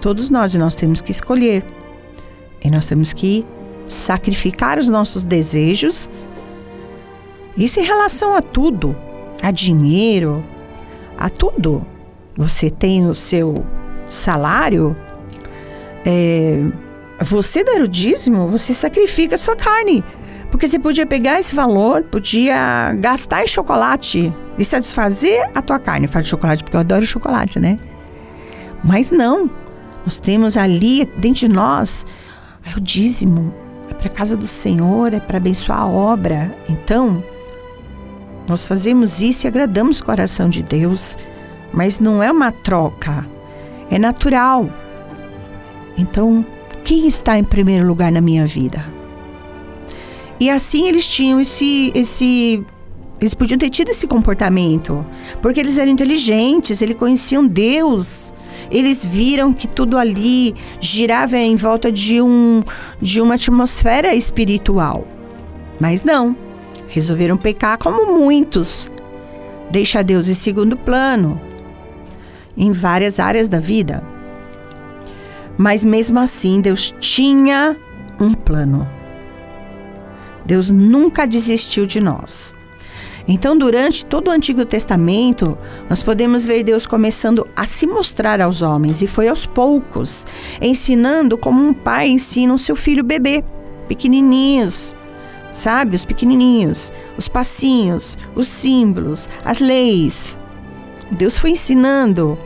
Todos 0.00 0.30
nós, 0.30 0.54
e 0.54 0.58
nós 0.58 0.76
temos 0.76 1.00
que 1.00 1.10
escolher. 1.10 1.64
E 2.64 2.70
nós 2.70 2.86
temos 2.86 3.12
que 3.12 3.44
sacrificar 3.88 4.78
os 4.78 4.88
nossos 4.88 5.24
desejos. 5.24 6.08
Isso 7.56 7.80
em 7.80 7.84
relação 7.84 8.36
a 8.36 8.40
tudo, 8.40 8.96
a 9.42 9.50
dinheiro, 9.50 10.44
a 11.24 11.30
tudo. 11.30 11.86
Você 12.36 12.70
tem 12.70 13.06
o 13.06 13.14
seu 13.14 13.54
salário, 14.08 14.96
é, 16.04 16.64
você 17.20 17.62
dar 17.62 17.80
o 17.80 17.88
dízimo, 17.88 18.48
você 18.48 18.74
sacrifica 18.74 19.34
a 19.34 19.38
sua 19.38 19.56
carne. 19.56 20.04
Porque 20.50 20.68
você 20.68 20.78
podia 20.78 21.06
pegar 21.06 21.40
esse 21.40 21.54
valor, 21.54 22.02
podia 22.04 22.92
gastar 22.98 23.42
em 23.42 23.48
chocolate 23.48 24.32
e 24.58 24.64
satisfazer 24.64 25.50
a 25.54 25.62
tua 25.62 25.78
carne. 25.78 26.06
De 26.06 26.28
chocolate 26.28 26.62
porque 26.62 26.76
eu 26.76 26.80
adoro 26.80 27.06
chocolate, 27.06 27.58
né? 27.58 27.78
Mas 28.84 29.10
não. 29.10 29.50
Nós 30.04 30.18
temos 30.18 30.56
ali 30.56 31.06
dentro 31.16 31.48
de 31.48 31.48
nós 31.48 32.04
é 32.64 32.76
o 32.76 32.80
dízimo, 32.80 33.52
é 33.90 33.94
para 33.94 34.08
casa 34.08 34.36
do 34.36 34.46
Senhor, 34.46 35.14
é 35.14 35.20
para 35.20 35.38
abençoar 35.38 35.80
a 35.80 35.86
obra. 35.86 36.54
Então, 36.68 37.22
nós 38.48 38.66
fazemos 38.66 39.22
isso 39.22 39.46
e 39.46 39.48
agradamos 39.48 40.00
o 40.00 40.04
coração 40.04 40.48
de 40.48 40.62
Deus, 40.62 41.16
mas 41.72 41.98
não 41.98 42.22
é 42.22 42.30
uma 42.30 42.50
troca, 42.50 43.26
é 43.90 43.98
natural. 43.98 44.68
Então, 45.96 46.44
quem 46.84 47.06
está 47.06 47.38
em 47.38 47.44
primeiro 47.44 47.86
lugar 47.86 48.10
na 48.10 48.20
minha 48.20 48.46
vida? 48.46 48.84
E 50.40 50.50
assim 50.50 50.88
eles 50.88 51.06
tinham 51.06 51.40
esse, 51.40 51.92
esse 51.94 52.64
eles 53.20 53.34
podiam 53.34 53.56
ter 53.56 53.70
tido 53.70 53.90
esse 53.90 54.06
comportamento, 54.06 55.06
porque 55.40 55.60
eles 55.60 55.78
eram 55.78 55.92
inteligentes, 55.92 56.82
eles 56.82 56.96
conheciam 56.96 57.46
Deus. 57.46 58.34
Eles 58.70 59.04
viram 59.04 59.52
que 59.52 59.68
tudo 59.68 59.96
ali 59.96 60.54
girava 60.80 61.38
em 61.38 61.56
volta 61.56 61.90
de 61.90 62.20
um 62.20 62.62
de 63.00 63.20
uma 63.20 63.34
atmosfera 63.34 64.14
espiritual. 64.14 65.06
Mas 65.80 66.02
não 66.02 66.36
resolveram 66.92 67.38
pecar 67.38 67.78
como 67.78 68.18
muitos. 68.18 68.90
Deixa 69.70 70.04
Deus 70.04 70.28
em 70.28 70.34
segundo 70.34 70.76
plano 70.76 71.40
em 72.56 72.70
várias 72.70 73.18
áreas 73.18 73.48
da 73.48 73.58
vida. 73.58 74.02
Mas 75.56 75.82
mesmo 75.82 76.20
assim, 76.20 76.60
Deus 76.60 76.94
tinha 77.00 77.74
um 78.20 78.34
plano. 78.34 78.88
Deus 80.44 80.70
nunca 80.70 81.26
desistiu 81.26 81.86
de 81.86 81.98
nós. 81.98 82.54
Então, 83.26 83.56
durante 83.56 84.04
todo 84.04 84.28
o 84.28 84.30
Antigo 84.30 84.64
Testamento, 84.64 85.56
nós 85.88 86.02
podemos 86.02 86.44
ver 86.44 86.62
Deus 86.62 86.86
começando 86.86 87.46
a 87.54 87.64
se 87.64 87.86
mostrar 87.86 88.40
aos 88.40 88.60
homens, 88.62 89.00
e 89.00 89.06
foi 89.06 89.28
aos 89.28 89.46
poucos, 89.46 90.26
ensinando 90.60 91.38
como 91.38 91.64
um 91.64 91.72
pai 91.72 92.08
ensina 92.08 92.52
o 92.52 92.58
seu 92.58 92.74
filho 92.74 93.04
bebê, 93.04 93.44
pequenininhos, 93.86 94.96
sabe? 95.52 95.94
Os 95.94 96.04
pequenininhos, 96.04 96.92
os 97.16 97.28
passinhos, 97.28 98.18
os 98.34 98.48
símbolos, 98.48 99.28
as 99.44 99.60
leis. 99.60 100.38
Deus 101.10 101.38
foi 101.38 101.50
ensinando. 101.50 102.38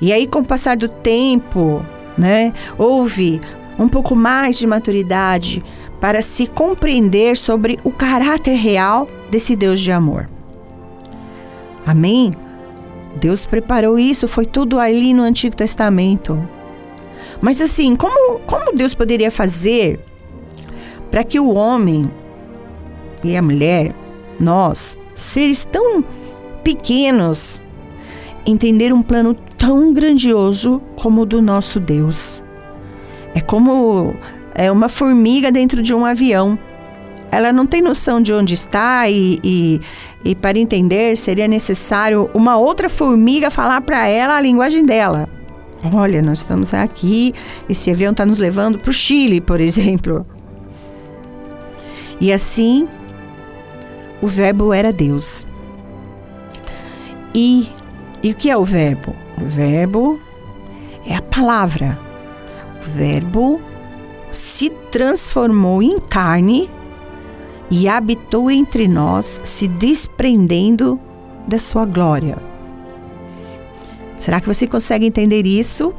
E 0.00 0.12
aí, 0.12 0.26
com 0.26 0.38
o 0.38 0.44
passar 0.44 0.76
do 0.76 0.88
tempo, 0.88 1.84
né, 2.16 2.52
houve 2.78 3.40
um 3.78 3.88
pouco 3.88 4.14
mais 4.14 4.58
de 4.58 4.66
maturidade 4.66 5.62
para 6.00 6.22
se 6.22 6.46
compreender 6.46 7.36
sobre 7.36 7.78
o 7.84 7.90
caráter 7.90 8.54
real 8.54 9.06
desse 9.30 9.54
Deus 9.54 9.80
de 9.80 9.92
amor. 9.92 10.28
Amém? 11.86 12.32
Deus 13.16 13.44
preparou 13.44 13.98
isso, 13.98 14.26
foi 14.26 14.46
tudo 14.46 14.78
ali 14.78 15.12
no 15.12 15.22
Antigo 15.22 15.54
Testamento. 15.54 16.40
Mas 17.40 17.60
assim, 17.60 17.94
como, 17.96 18.38
como 18.40 18.76
Deus 18.76 18.94
poderia 18.94 19.30
fazer 19.30 20.00
para 21.10 21.22
que 21.22 21.38
o 21.38 21.52
homem 21.52 22.10
e 23.24 23.36
a 23.36 23.42
mulher, 23.42 23.92
nós, 24.38 24.98
seres 25.14 25.64
tão 25.64 26.04
pequenos, 26.62 27.62
entender 28.46 28.92
um 28.92 29.02
plano 29.02 29.34
tão 29.56 29.92
grandioso 29.92 30.80
como 30.96 31.22
o 31.22 31.26
do 31.26 31.40
nosso 31.40 31.78
Deus. 31.78 32.42
É 33.34 33.40
como 33.40 34.14
é 34.54 34.70
uma 34.70 34.88
formiga 34.88 35.50
dentro 35.50 35.82
de 35.82 35.94
um 35.94 36.04
avião. 36.04 36.58
Ela 37.30 37.52
não 37.52 37.66
tem 37.66 37.80
noção 37.80 38.20
de 38.20 38.32
onde 38.32 38.54
está 38.54 39.08
e, 39.08 39.38
e, 39.42 39.80
e 40.24 40.34
para 40.34 40.58
entender 40.58 41.16
seria 41.16 41.48
necessário 41.48 42.28
uma 42.34 42.56
outra 42.56 42.90
formiga 42.90 43.50
falar 43.50 43.80
para 43.80 44.06
ela 44.06 44.36
a 44.36 44.40
linguagem 44.40 44.84
dela. 44.84 45.28
Olha, 45.94 46.22
nós 46.22 46.38
estamos 46.38 46.72
aqui, 46.74 47.34
esse 47.68 47.90
avião 47.90 48.12
está 48.12 48.24
nos 48.24 48.38
levando 48.38 48.78
para 48.78 48.90
o 48.90 48.92
Chile, 48.92 49.40
por 49.40 49.58
exemplo. 49.62 50.26
E 52.20 52.32
assim 52.32 52.86
o 54.22 54.28
Verbo 54.28 54.72
era 54.72 54.92
Deus. 54.92 55.44
E, 57.34 57.68
e 58.22 58.30
o 58.30 58.34
que 58.34 58.48
é 58.48 58.56
o 58.56 58.64
Verbo? 58.64 59.14
O 59.36 59.44
Verbo 59.44 60.20
é 61.06 61.16
a 61.16 61.22
palavra. 61.22 61.98
O 62.80 62.90
Verbo 62.90 63.60
se 64.30 64.70
transformou 64.90 65.82
em 65.82 65.98
carne 65.98 66.70
e 67.68 67.88
habitou 67.88 68.50
entre 68.50 68.86
nós, 68.86 69.40
se 69.42 69.66
desprendendo 69.66 71.00
da 71.48 71.58
sua 71.58 71.84
glória. 71.84 72.36
Será 74.16 74.40
que 74.40 74.46
você 74.46 74.68
consegue 74.68 75.04
entender 75.04 75.46
isso? 75.46 75.92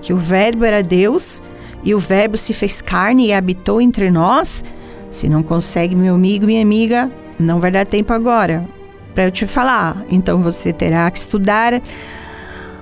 Que 0.00 0.12
o 0.12 0.16
Verbo 0.16 0.64
era 0.64 0.82
Deus 0.82 1.40
e 1.84 1.94
o 1.94 2.00
Verbo 2.00 2.36
se 2.36 2.52
fez 2.52 2.82
carne 2.82 3.26
e 3.26 3.32
habitou 3.32 3.80
entre 3.80 4.10
nós? 4.10 4.64
Se 5.10 5.28
não 5.28 5.42
consegue, 5.42 5.94
meu 5.94 6.16
amigo, 6.16 6.46
minha 6.46 6.62
amiga, 6.62 7.10
não 7.38 7.60
vai 7.60 7.70
dar 7.70 7.86
tempo 7.86 8.12
agora 8.12 8.66
para 9.14 9.24
eu 9.24 9.30
te 9.30 9.46
falar. 9.46 10.04
Então 10.10 10.42
você 10.42 10.72
terá 10.72 11.10
que 11.10 11.18
estudar 11.18 11.80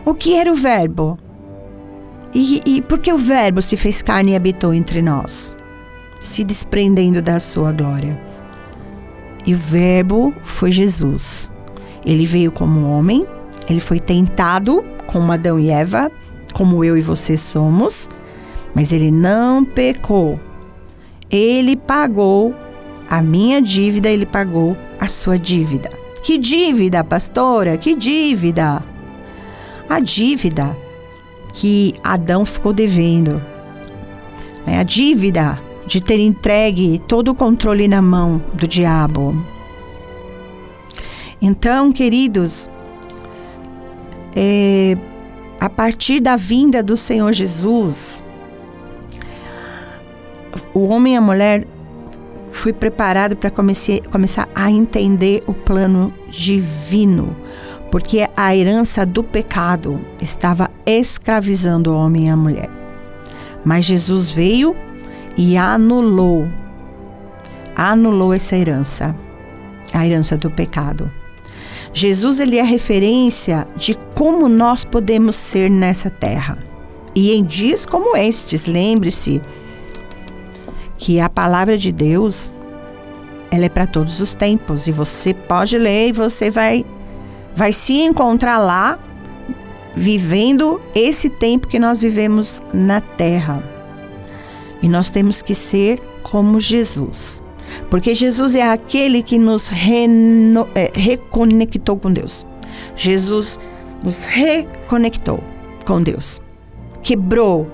o 0.04 0.14
que 0.14 0.34
era 0.34 0.50
o 0.50 0.54
Verbo. 0.54 1.18
E, 2.34 2.60
e 2.66 2.82
por 2.82 2.98
que 2.98 3.12
o 3.12 3.18
Verbo 3.18 3.62
se 3.62 3.76
fez 3.76 4.02
carne 4.02 4.32
e 4.32 4.36
habitou 4.36 4.74
entre 4.74 5.00
nós, 5.00 5.56
se 6.20 6.44
desprendendo 6.44 7.22
da 7.22 7.40
sua 7.40 7.72
glória? 7.72 8.20
E 9.46 9.54
o 9.54 9.58
Verbo 9.58 10.34
foi 10.42 10.72
Jesus. 10.72 11.50
Ele 12.04 12.26
veio 12.26 12.52
como 12.52 12.90
homem, 12.90 13.26
ele 13.68 13.80
foi 13.80 13.98
tentado 13.98 14.84
como 15.06 15.32
Adão 15.32 15.58
e 15.58 15.70
Eva, 15.70 16.10
como 16.52 16.84
eu 16.84 16.98
e 16.98 17.00
você 17.00 17.36
somos, 17.36 18.08
mas 18.74 18.92
ele 18.92 19.10
não 19.10 19.64
pecou. 19.64 20.38
Ele 21.30 21.76
pagou 21.76 22.54
a 23.08 23.22
minha 23.22 23.60
dívida, 23.62 24.08
ele 24.08 24.26
pagou 24.26 24.76
a 24.98 25.08
sua 25.08 25.38
dívida. 25.38 25.90
Que 26.22 26.38
dívida, 26.38 27.04
pastora? 27.04 27.76
Que 27.76 27.94
dívida? 27.94 28.82
A 29.88 30.00
dívida 30.00 30.76
que 31.52 31.94
Adão 32.02 32.44
ficou 32.44 32.72
devendo. 32.72 33.40
É 34.66 34.78
a 34.78 34.82
dívida 34.82 35.58
de 35.86 36.00
ter 36.00 36.18
entregue 36.18 37.00
todo 37.06 37.30
o 37.30 37.34
controle 37.34 37.86
na 37.86 38.02
mão 38.02 38.42
do 38.52 38.66
diabo. 38.66 39.40
Então, 41.40 41.92
queridos, 41.92 42.68
é, 44.34 44.96
a 45.60 45.70
partir 45.70 46.18
da 46.20 46.34
vinda 46.34 46.82
do 46.82 46.96
Senhor 46.96 47.32
Jesus, 47.32 48.22
o 50.74 50.88
homem 50.88 51.14
e 51.14 51.16
a 51.16 51.20
mulher 51.20 51.66
foi 52.56 52.72
preparado 52.72 53.36
para 53.36 53.50
começar 53.50 54.48
a 54.54 54.70
entender 54.70 55.42
o 55.46 55.52
plano 55.52 56.12
divino, 56.28 57.36
porque 57.90 58.28
a 58.36 58.54
herança 58.54 59.06
do 59.06 59.22
pecado 59.22 60.00
estava 60.20 60.70
escravizando 60.84 61.92
o 61.92 61.96
homem 61.96 62.26
e 62.26 62.30
a 62.30 62.36
mulher. 62.36 62.70
Mas 63.64 63.84
Jesus 63.84 64.30
veio 64.30 64.76
e 65.36 65.56
anulou 65.56 66.48
anulou 67.76 68.32
essa 68.32 68.56
herança, 68.56 69.14
a 69.92 70.06
herança 70.06 70.36
do 70.36 70.50
pecado. 70.50 71.10
Jesus 71.92 72.40
ele 72.40 72.56
é 72.56 72.62
referência 72.62 73.68
de 73.76 73.94
como 74.14 74.48
nós 74.48 74.84
podemos 74.84 75.36
ser 75.36 75.70
nessa 75.70 76.08
terra. 76.08 76.58
E 77.14 77.32
em 77.32 77.44
dias 77.44 77.84
como 77.84 78.16
estes, 78.16 78.66
lembre-se, 78.66 79.42
que 80.98 81.20
a 81.20 81.28
palavra 81.28 81.76
de 81.76 81.92
Deus 81.92 82.52
ela 83.50 83.66
é 83.66 83.68
para 83.68 83.86
todos 83.86 84.20
os 84.20 84.34
tempos 84.34 84.86
e 84.86 84.92
você 84.92 85.32
pode 85.32 85.78
ler 85.78 86.08
e 86.08 86.12
você 86.12 86.50
vai 86.50 86.84
vai 87.54 87.72
se 87.72 87.94
encontrar 87.94 88.58
lá 88.58 88.98
vivendo 89.94 90.80
esse 90.94 91.30
tempo 91.30 91.66
que 91.66 91.78
nós 91.78 92.02
vivemos 92.02 92.60
na 92.72 93.00
terra. 93.00 93.62
E 94.82 94.88
nós 94.88 95.08
temos 95.08 95.40
que 95.40 95.54
ser 95.54 95.98
como 96.22 96.60
Jesus. 96.60 97.42
Porque 97.88 98.14
Jesus 98.14 98.54
é 98.54 98.62
aquele 98.62 99.22
que 99.22 99.38
nos 99.38 99.68
reno, 99.68 100.68
é, 100.74 100.92
reconectou 100.94 101.96
com 101.96 102.12
Deus. 102.12 102.46
Jesus 102.94 103.58
nos 104.02 104.26
reconectou 104.26 105.42
com 105.86 106.02
Deus. 106.02 106.42
Quebrou 107.02 107.66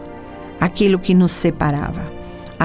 aquilo 0.61 0.97
que 0.97 1.13
nos 1.13 1.33
separava 1.33 2.12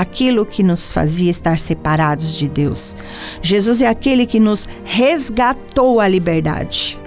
aquilo 0.02 0.46
que 0.46 0.62
nos 0.62 0.92
fazia 0.92 1.32
estar 1.32 1.58
separados 1.58 2.38
de 2.38 2.48
Deus. 2.48 2.96
Jesus 3.42 3.82
é 3.82 3.88
aquele 3.88 4.28
que 4.28 4.40
nos 4.40 4.70
resgatou 4.84 6.00
a 6.00 6.08
liberdade. 6.08 7.00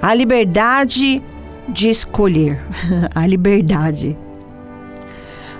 A 0.00 0.14
liberdade 0.14 1.22
de 1.68 1.90
escolher. 1.90 2.58
a 3.14 3.26
liberdade. 3.26 4.16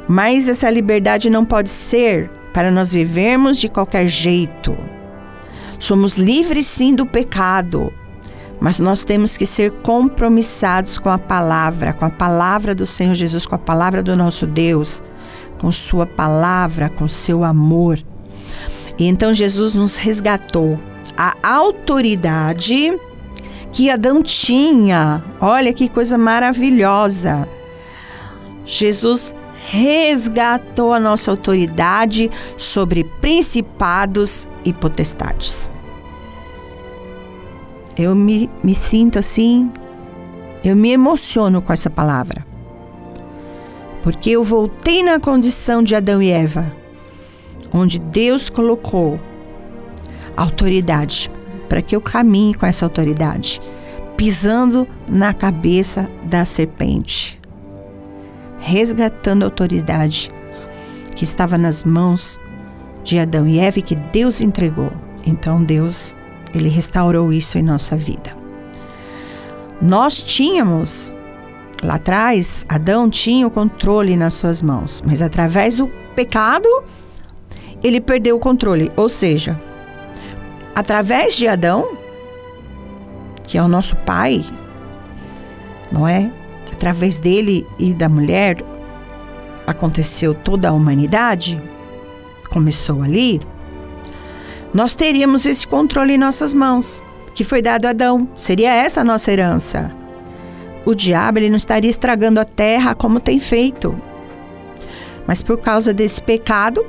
Mas 0.08 0.48
essa 0.48 0.70
liberdade 0.70 1.28
não 1.28 1.44
pode 1.44 1.68
ser 1.68 2.30
para 2.54 2.70
nós 2.70 2.94
vivermos 2.94 3.58
de 3.58 3.68
qualquer 3.68 4.08
jeito. 4.08 4.74
Somos 5.78 6.14
livres 6.14 6.66
sim 6.66 6.94
do 6.94 7.04
pecado, 7.04 7.92
mas 8.58 8.80
nós 8.80 9.04
temos 9.04 9.36
que 9.36 9.44
ser 9.44 9.70
compromissados 9.82 10.96
com 10.96 11.10
a 11.10 11.18
palavra, 11.18 11.92
com 11.92 12.06
a 12.06 12.10
palavra 12.10 12.74
do 12.74 12.86
Senhor 12.86 13.14
Jesus, 13.14 13.44
com 13.44 13.54
a 13.54 13.58
palavra 13.58 14.02
do 14.02 14.16
nosso 14.16 14.46
Deus 14.46 15.02
com 15.64 15.72
Sua 15.72 16.04
palavra, 16.04 16.90
com 16.90 17.08
seu 17.08 17.42
amor. 17.42 17.98
E 18.98 19.06
então 19.06 19.32
Jesus 19.32 19.72
nos 19.72 19.96
resgatou 19.96 20.78
a 21.16 21.34
autoridade 21.42 22.94
que 23.72 23.88
Adão 23.88 24.22
tinha. 24.22 25.24
Olha 25.40 25.72
que 25.72 25.88
coisa 25.88 26.18
maravilhosa. 26.18 27.48
Jesus 28.66 29.34
resgatou 29.70 30.92
a 30.92 31.00
nossa 31.00 31.30
autoridade 31.30 32.30
sobre 32.58 33.02
principados 33.22 34.46
e 34.66 34.70
potestades. 34.70 35.70
Eu 37.96 38.14
me, 38.14 38.50
me 38.62 38.74
sinto 38.74 39.18
assim, 39.18 39.72
eu 40.62 40.76
me 40.76 40.90
emociono 40.90 41.62
com 41.62 41.72
essa 41.72 41.88
palavra 41.88 42.53
porque 44.04 44.28
eu 44.28 44.44
voltei 44.44 45.02
na 45.02 45.18
condição 45.18 45.82
de 45.82 45.94
Adão 45.94 46.20
e 46.20 46.28
Eva, 46.30 46.70
onde 47.72 47.98
Deus 47.98 48.50
colocou 48.50 49.18
autoridade 50.36 51.30
para 51.70 51.80
que 51.80 51.96
eu 51.96 52.02
caminhe 52.02 52.52
com 52.52 52.66
essa 52.66 52.84
autoridade, 52.84 53.62
pisando 54.14 54.86
na 55.08 55.32
cabeça 55.32 56.06
da 56.22 56.44
serpente, 56.44 57.40
resgatando 58.58 59.42
a 59.42 59.46
autoridade 59.46 60.30
que 61.16 61.24
estava 61.24 61.56
nas 61.56 61.82
mãos 61.82 62.38
de 63.02 63.18
Adão 63.18 63.48
e 63.48 63.58
Eva 63.58 63.80
que 63.80 63.94
Deus 63.94 64.42
entregou. 64.42 64.92
Então 65.24 65.64
Deus, 65.64 66.14
ele 66.54 66.68
restaurou 66.68 67.32
isso 67.32 67.56
em 67.56 67.62
nossa 67.62 67.96
vida. 67.96 68.36
Nós 69.80 70.20
tínhamos 70.20 71.14
Lá 71.84 71.96
atrás, 71.96 72.64
Adão 72.66 73.10
tinha 73.10 73.46
o 73.46 73.50
controle 73.50 74.16
nas 74.16 74.32
suas 74.32 74.62
mãos, 74.62 75.02
mas 75.04 75.20
através 75.20 75.76
do 75.76 75.86
pecado, 76.16 76.66
ele 77.82 78.00
perdeu 78.00 78.36
o 78.36 78.40
controle. 78.40 78.90
Ou 78.96 79.06
seja, 79.06 79.60
através 80.74 81.36
de 81.36 81.46
Adão, 81.46 81.98
que 83.46 83.58
é 83.58 83.62
o 83.62 83.68
nosso 83.68 83.94
pai, 83.96 84.42
não 85.92 86.08
é? 86.08 86.30
Através 86.72 87.18
dele 87.18 87.66
e 87.78 87.92
da 87.92 88.08
mulher 88.08 88.64
aconteceu 89.66 90.34
toda 90.34 90.70
a 90.70 90.72
humanidade, 90.72 91.60
começou 92.48 93.02
ali. 93.02 93.42
Nós 94.72 94.94
teríamos 94.94 95.44
esse 95.44 95.66
controle 95.66 96.14
em 96.14 96.18
nossas 96.18 96.54
mãos, 96.54 97.02
que 97.34 97.44
foi 97.44 97.60
dado 97.60 97.84
a 97.84 97.90
Adão. 97.90 98.26
Seria 98.36 98.72
essa 98.72 99.02
a 99.02 99.04
nossa 99.04 99.30
herança 99.30 100.03
o 100.84 100.94
diabo 100.94 101.38
ele 101.38 101.50
não 101.50 101.56
estaria 101.56 101.90
estragando 101.90 102.40
a 102.40 102.44
terra 102.44 102.94
como 102.94 103.20
tem 103.20 103.38
feito. 103.38 103.94
Mas 105.26 105.42
por 105.42 105.58
causa 105.58 105.92
desse 105.92 106.22
pecado, 106.22 106.84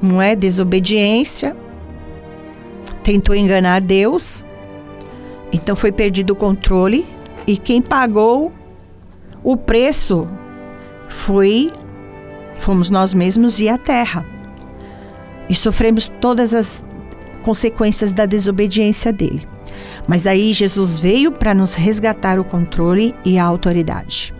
não 0.00 0.22
é 0.22 0.36
desobediência, 0.36 1.56
tentou 3.02 3.34
enganar 3.34 3.80
Deus, 3.80 4.44
então 5.52 5.74
foi 5.74 5.90
perdido 5.90 6.32
o 6.32 6.36
controle 6.36 7.04
e 7.46 7.56
quem 7.56 7.82
pagou 7.82 8.52
o 9.42 9.56
preço 9.56 10.28
foi 11.08 11.70
fomos 12.58 12.90
nós 12.90 13.14
mesmos 13.14 13.60
e 13.60 13.68
a 13.68 13.78
terra. 13.78 14.24
E 15.48 15.54
sofremos 15.54 16.08
todas 16.20 16.52
as 16.52 16.84
consequências 17.42 18.12
da 18.12 18.26
desobediência 18.26 19.12
dele. 19.12 19.48
Mas 20.08 20.26
aí 20.26 20.54
Jesus 20.54 20.98
veio 20.98 21.30
para 21.30 21.54
nos 21.54 21.74
resgatar 21.74 22.40
o 22.40 22.44
controle 22.44 23.14
e 23.24 23.38
a 23.38 23.44
autoridade. 23.44 24.34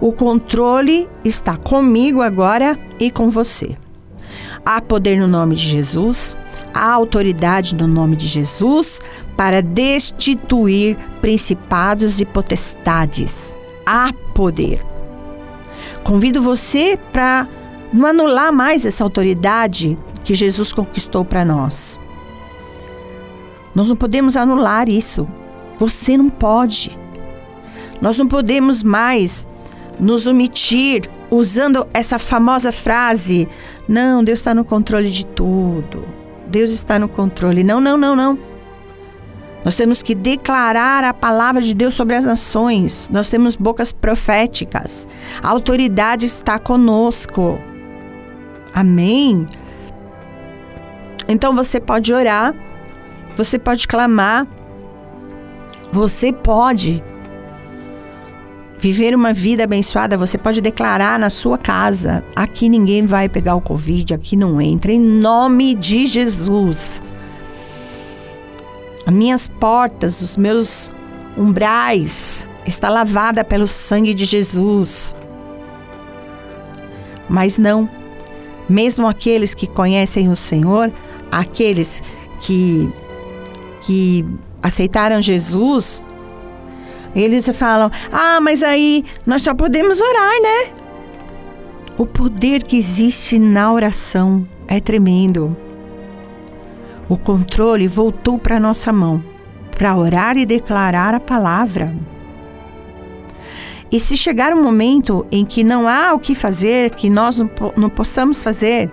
O 0.00 0.12
controle 0.12 1.08
está 1.24 1.56
comigo 1.56 2.22
agora 2.22 2.78
e 3.00 3.10
com 3.10 3.28
você. 3.28 3.76
Há 4.64 4.80
poder 4.80 5.18
no 5.18 5.26
nome 5.26 5.56
de 5.56 5.62
Jesus, 5.62 6.36
há 6.72 6.92
autoridade 6.92 7.74
no 7.74 7.88
nome 7.88 8.14
de 8.14 8.28
Jesus 8.28 9.00
para 9.36 9.60
destituir 9.60 10.96
principados 11.20 12.20
e 12.20 12.24
potestades. 12.24 13.56
Há 13.84 14.12
poder. 14.34 14.84
Convido 16.04 16.40
você 16.40 16.98
para 17.12 17.48
não 17.92 18.06
anular 18.06 18.52
mais 18.52 18.84
essa 18.84 19.02
autoridade 19.02 19.98
que 20.22 20.34
Jesus 20.34 20.72
conquistou 20.72 21.24
para 21.24 21.44
nós. 21.44 21.98
Nós 23.76 23.90
não 23.90 23.94
podemos 23.94 24.38
anular 24.38 24.88
isso. 24.88 25.28
Você 25.78 26.16
não 26.16 26.30
pode. 26.30 26.98
Nós 28.00 28.16
não 28.16 28.26
podemos 28.26 28.82
mais 28.82 29.46
nos 30.00 30.26
omitir 30.26 31.10
usando 31.30 31.86
essa 31.92 32.18
famosa 32.18 32.72
frase: 32.72 33.46
não, 33.86 34.24
Deus 34.24 34.38
está 34.38 34.54
no 34.54 34.64
controle 34.64 35.10
de 35.10 35.26
tudo. 35.26 36.04
Deus 36.46 36.70
está 36.70 36.98
no 36.98 37.06
controle. 37.06 37.62
Não, 37.62 37.78
não, 37.78 37.98
não, 37.98 38.16
não. 38.16 38.38
Nós 39.62 39.76
temos 39.76 40.02
que 40.02 40.14
declarar 40.14 41.04
a 41.04 41.12
palavra 41.12 41.60
de 41.60 41.74
Deus 41.74 41.94
sobre 41.94 42.16
as 42.16 42.24
nações. 42.24 43.10
Nós 43.12 43.28
temos 43.28 43.56
bocas 43.56 43.92
proféticas. 43.92 45.06
A 45.42 45.50
autoridade 45.50 46.24
está 46.24 46.58
conosco. 46.58 47.58
Amém. 48.72 49.46
Então 51.28 51.54
você 51.54 51.78
pode 51.78 52.14
orar, 52.14 52.54
você 53.36 53.58
pode 53.58 53.86
clamar, 53.86 54.46
você 55.92 56.32
pode 56.32 57.02
viver 58.78 59.14
uma 59.14 59.32
vida 59.32 59.64
abençoada, 59.64 60.16
você 60.16 60.38
pode 60.38 60.60
declarar 60.60 61.18
na 61.18 61.30
sua 61.30 61.58
casa: 61.58 62.24
aqui 62.34 62.68
ninguém 62.68 63.04
vai 63.04 63.28
pegar 63.28 63.54
o 63.54 63.60
Covid, 63.60 64.14
aqui 64.14 64.36
não 64.36 64.60
entra, 64.60 64.92
em 64.92 65.00
nome 65.00 65.74
de 65.74 66.06
Jesus. 66.06 67.02
As 69.06 69.14
minhas 69.14 69.46
portas, 69.46 70.20
os 70.20 70.36
meus 70.36 70.90
umbrais, 71.38 72.46
está 72.66 72.88
lavada 72.88 73.44
pelo 73.44 73.68
sangue 73.68 74.12
de 74.12 74.24
Jesus. 74.24 75.14
Mas 77.28 77.58
não, 77.58 77.88
mesmo 78.68 79.06
aqueles 79.06 79.54
que 79.54 79.66
conhecem 79.66 80.28
o 80.28 80.36
Senhor, 80.36 80.92
aqueles 81.30 82.02
que, 82.40 82.92
que 83.86 84.26
aceitaram 84.60 85.22
Jesus, 85.22 86.02
eles 87.14 87.48
falam: 87.54 87.90
ah, 88.10 88.40
mas 88.40 88.62
aí 88.62 89.04
nós 89.24 89.42
só 89.42 89.54
podemos 89.54 90.00
orar, 90.00 90.42
né? 90.42 90.72
O 91.96 92.04
poder 92.04 92.64
que 92.64 92.76
existe 92.76 93.38
na 93.38 93.72
oração 93.72 94.46
é 94.66 94.80
tremendo. 94.80 95.56
O 97.08 97.16
controle 97.16 97.86
voltou 97.86 98.38
para 98.38 98.58
nossa 98.58 98.92
mão 98.92 99.22
para 99.70 99.94
orar 99.94 100.36
e 100.36 100.44
declarar 100.44 101.14
a 101.14 101.20
palavra. 101.20 101.94
E 103.92 104.00
se 104.00 104.16
chegar 104.16 104.52
um 104.52 104.62
momento 104.62 105.24
em 105.30 105.44
que 105.44 105.62
não 105.62 105.86
há 105.86 106.12
o 106.12 106.18
que 106.18 106.34
fazer, 106.34 106.90
que 106.90 107.08
nós 107.08 107.38
não, 107.38 107.48
não 107.76 107.88
possamos 107.88 108.42
fazer, 108.42 108.90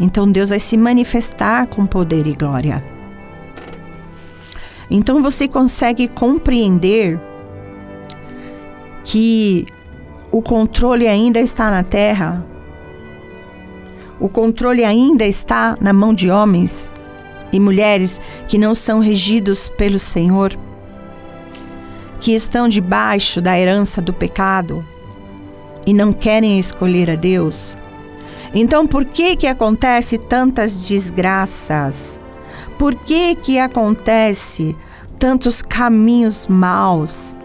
então 0.00 0.30
Deus 0.30 0.48
vai 0.48 0.58
se 0.58 0.76
manifestar 0.76 1.66
com 1.66 1.86
poder 1.86 2.26
e 2.26 2.32
glória. 2.32 2.97
Então 4.90 5.22
você 5.22 5.46
consegue 5.46 6.08
compreender 6.08 7.20
que 9.04 9.64
o 10.30 10.42
controle 10.42 11.06
ainda 11.06 11.40
está 11.40 11.70
na 11.70 11.82
terra, 11.82 12.44
o 14.20 14.28
controle 14.28 14.84
ainda 14.84 15.24
está 15.24 15.76
na 15.80 15.92
mão 15.92 16.12
de 16.12 16.30
homens 16.30 16.90
e 17.52 17.60
mulheres 17.60 18.20
que 18.46 18.58
não 18.58 18.74
são 18.74 19.00
regidos 19.00 19.68
pelo 19.68 19.98
Senhor, 19.98 20.58
que 22.20 22.34
estão 22.34 22.68
debaixo 22.68 23.40
da 23.40 23.58
herança 23.58 24.02
do 24.02 24.12
pecado 24.12 24.84
e 25.86 25.94
não 25.94 26.12
querem 26.12 26.58
escolher 26.58 27.10
a 27.10 27.14
Deus. 27.14 27.76
Então, 28.52 28.86
por 28.86 29.04
que 29.04 29.36
que 29.36 29.46
acontece 29.46 30.18
tantas 30.18 30.88
desgraças? 30.88 32.20
Por 32.78 32.94
que 32.94 33.34
que 33.34 33.58
acontece 33.58 34.76
tantos 35.18 35.62
caminhos 35.62 36.46
maus? 36.46 37.36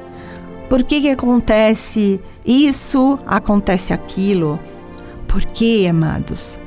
Por 0.69 0.83
que 0.83 1.01
que 1.01 1.09
acontece 1.09 2.21
isso, 2.45 3.19
acontece 3.25 3.93
aquilo? 3.93 4.59
Porque, 5.27 5.87
amados, 5.89 6.59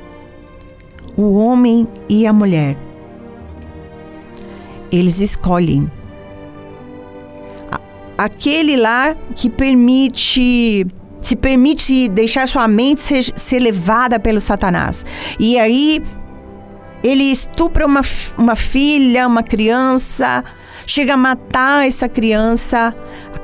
o 1.15 1.33
homem 1.37 1.87
e 2.09 2.27
a 2.27 2.33
mulher 2.33 2.77
eles 4.91 5.19
escolhem 5.19 5.89
aquele 8.17 8.75
lá 8.75 9.15
que 9.35 9.49
permite 9.49 10.85
se 11.21 11.35
permite 11.35 12.07
deixar 12.07 12.47
sua 12.47 12.67
mente 12.67 13.01
ser, 13.01 13.23
ser 13.23 13.59
levada 13.59 14.19
pelo 14.19 14.39
Satanás. 14.39 15.05
E 15.37 15.59
aí 15.59 16.01
ele 17.07 17.23
estupra 17.23 17.85
uma, 17.85 18.01
uma 18.37 18.55
filha, 18.55 19.27
uma 19.27 19.43
criança, 19.43 20.43
chega 20.85 21.13
a 21.13 21.17
matar 21.17 21.87
essa 21.87 22.09
criança. 22.09 22.95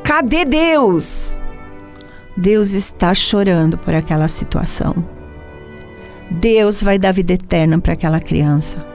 Cadê 0.03 0.45
Deus? 0.45 1.37
Deus 2.35 2.71
está 2.71 3.13
chorando 3.13 3.77
por 3.77 3.93
aquela 3.93 4.27
situação. 4.27 4.95
Deus 6.29 6.81
vai 6.81 6.97
dar 6.97 7.11
vida 7.11 7.33
eterna 7.33 7.79
para 7.79 7.93
aquela 7.93 8.19
criança. 8.19 8.85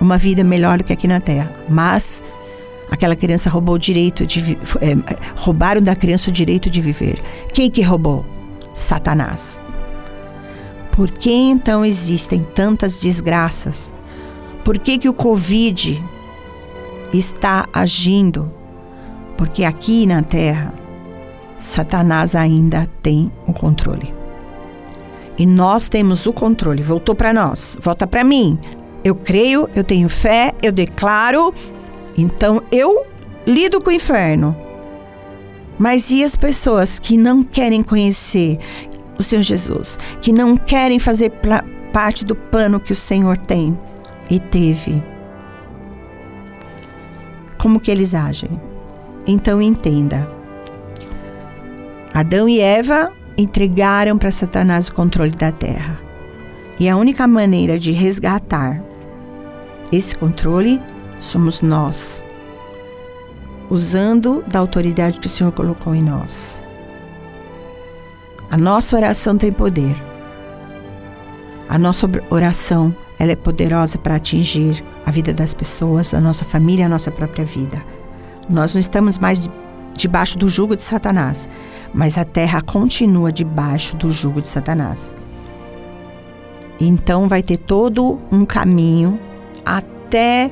Uma 0.00 0.18
vida 0.18 0.42
melhor 0.42 0.78
do 0.78 0.84
que 0.84 0.92
aqui 0.92 1.06
na 1.06 1.20
terra. 1.20 1.50
Mas 1.68 2.22
Aquela 2.90 3.16
criança 3.16 3.50
roubou 3.50 3.74
o 3.74 3.78
direito 3.78 4.26
de 4.26 4.56
é, 4.80 4.94
roubaram 5.34 5.80
da 5.80 5.96
criança 5.96 6.30
o 6.30 6.32
direito 6.32 6.68
de 6.70 6.80
viver. 6.80 7.18
Quem 7.52 7.70
que 7.70 7.82
roubou? 7.82 8.24
Satanás. 8.72 9.60
Por 10.94 11.10
que 11.10 11.32
então 11.32 11.84
existem 11.84 12.46
tantas 12.54 13.00
desgraças? 13.00 13.92
Por 14.64 14.78
que 14.78 14.98
que 14.98 15.08
o 15.08 15.14
Covid 15.14 16.02
está 17.12 17.66
agindo? 17.72 18.50
Porque 19.36 19.64
aqui 19.64 20.06
na 20.06 20.22
Terra 20.22 20.72
Satanás 21.58 22.34
ainda 22.34 22.88
tem 23.02 23.30
o 23.46 23.52
controle. 23.52 24.12
E 25.36 25.44
nós 25.44 25.88
temos 25.88 26.26
o 26.26 26.32
controle. 26.32 26.82
Voltou 26.82 27.14
para 27.14 27.32
nós, 27.32 27.76
volta 27.80 28.06
para 28.06 28.22
mim. 28.22 28.58
Eu 29.02 29.14
creio, 29.14 29.68
eu 29.74 29.82
tenho 29.82 30.08
fé, 30.08 30.52
eu 30.62 30.72
declaro 30.72 31.52
então 32.16 32.62
eu 32.70 33.04
lido 33.46 33.80
com 33.80 33.90
o 33.90 33.92
inferno. 33.92 34.56
Mas 35.76 36.10
e 36.10 36.22
as 36.22 36.36
pessoas 36.36 37.00
que 37.00 37.16
não 37.16 37.42
querem 37.42 37.82
conhecer 37.82 38.58
o 39.18 39.22
Senhor 39.22 39.42
Jesus, 39.42 39.98
que 40.20 40.32
não 40.32 40.56
querem 40.56 40.98
fazer 40.98 41.32
parte 41.92 42.24
do 42.24 42.34
plano 42.34 42.80
que 42.80 42.92
o 42.92 42.96
Senhor 42.96 43.36
tem 43.36 43.78
e 44.30 44.38
teve? 44.38 45.02
Como 47.58 47.80
que 47.80 47.90
eles 47.90 48.14
agem? 48.14 48.60
Então 49.26 49.62
entenda. 49.62 50.30
Adão 52.12 52.48
e 52.48 52.60
Eva 52.60 53.12
entregaram 53.36 54.18
para 54.18 54.30
Satanás 54.30 54.88
o 54.88 54.94
controle 54.94 55.32
da 55.32 55.50
terra. 55.50 55.98
E 56.78 56.88
a 56.88 56.96
única 56.96 57.26
maneira 57.26 57.78
de 57.78 57.92
resgatar 57.92 58.82
esse 59.92 60.16
controle 60.16 60.82
somos 61.20 61.60
nós, 61.60 62.22
usando 63.70 64.44
da 64.46 64.58
autoridade 64.58 65.20
que 65.20 65.26
o 65.26 65.30
Senhor 65.30 65.52
colocou 65.52 65.94
em 65.94 66.02
nós. 66.02 66.64
A 68.54 68.56
nossa 68.56 68.94
oração 68.94 69.36
tem 69.36 69.50
poder. 69.50 69.96
A 71.68 71.76
nossa 71.76 72.08
oração 72.30 72.94
ela 73.18 73.32
é 73.32 73.34
poderosa 73.34 73.98
para 73.98 74.14
atingir 74.14 74.80
a 75.04 75.10
vida 75.10 75.34
das 75.34 75.52
pessoas, 75.52 76.14
a 76.14 76.20
nossa 76.20 76.44
família, 76.44 76.86
a 76.86 76.88
nossa 76.88 77.10
própria 77.10 77.44
vida. 77.44 77.84
Nós 78.48 78.72
não 78.72 78.80
estamos 78.80 79.18
mais 79.18 79.50
debaixo 79.94 80.38
do 80.38 80.48
jugo 80.48 80.76
de 80.76 80.84
Satanás, 80.84 81.48
mas 81.92 82.16
a 82.16 82.24
terra 82.24 82.62
continua 82.62 83.32
debaixo 83.32 83.96
do 83.96 84.12
jugo 84.12 84.40
de 84.40 84.46
Satanás. 84.46 85.16
Então 86.80 87.28
vai 87.28 87.42
ter 87.42 87.56
todo 87.56 88.20
um 88.30 88.44
caminho 88.44 89.18
até 89.66 90.48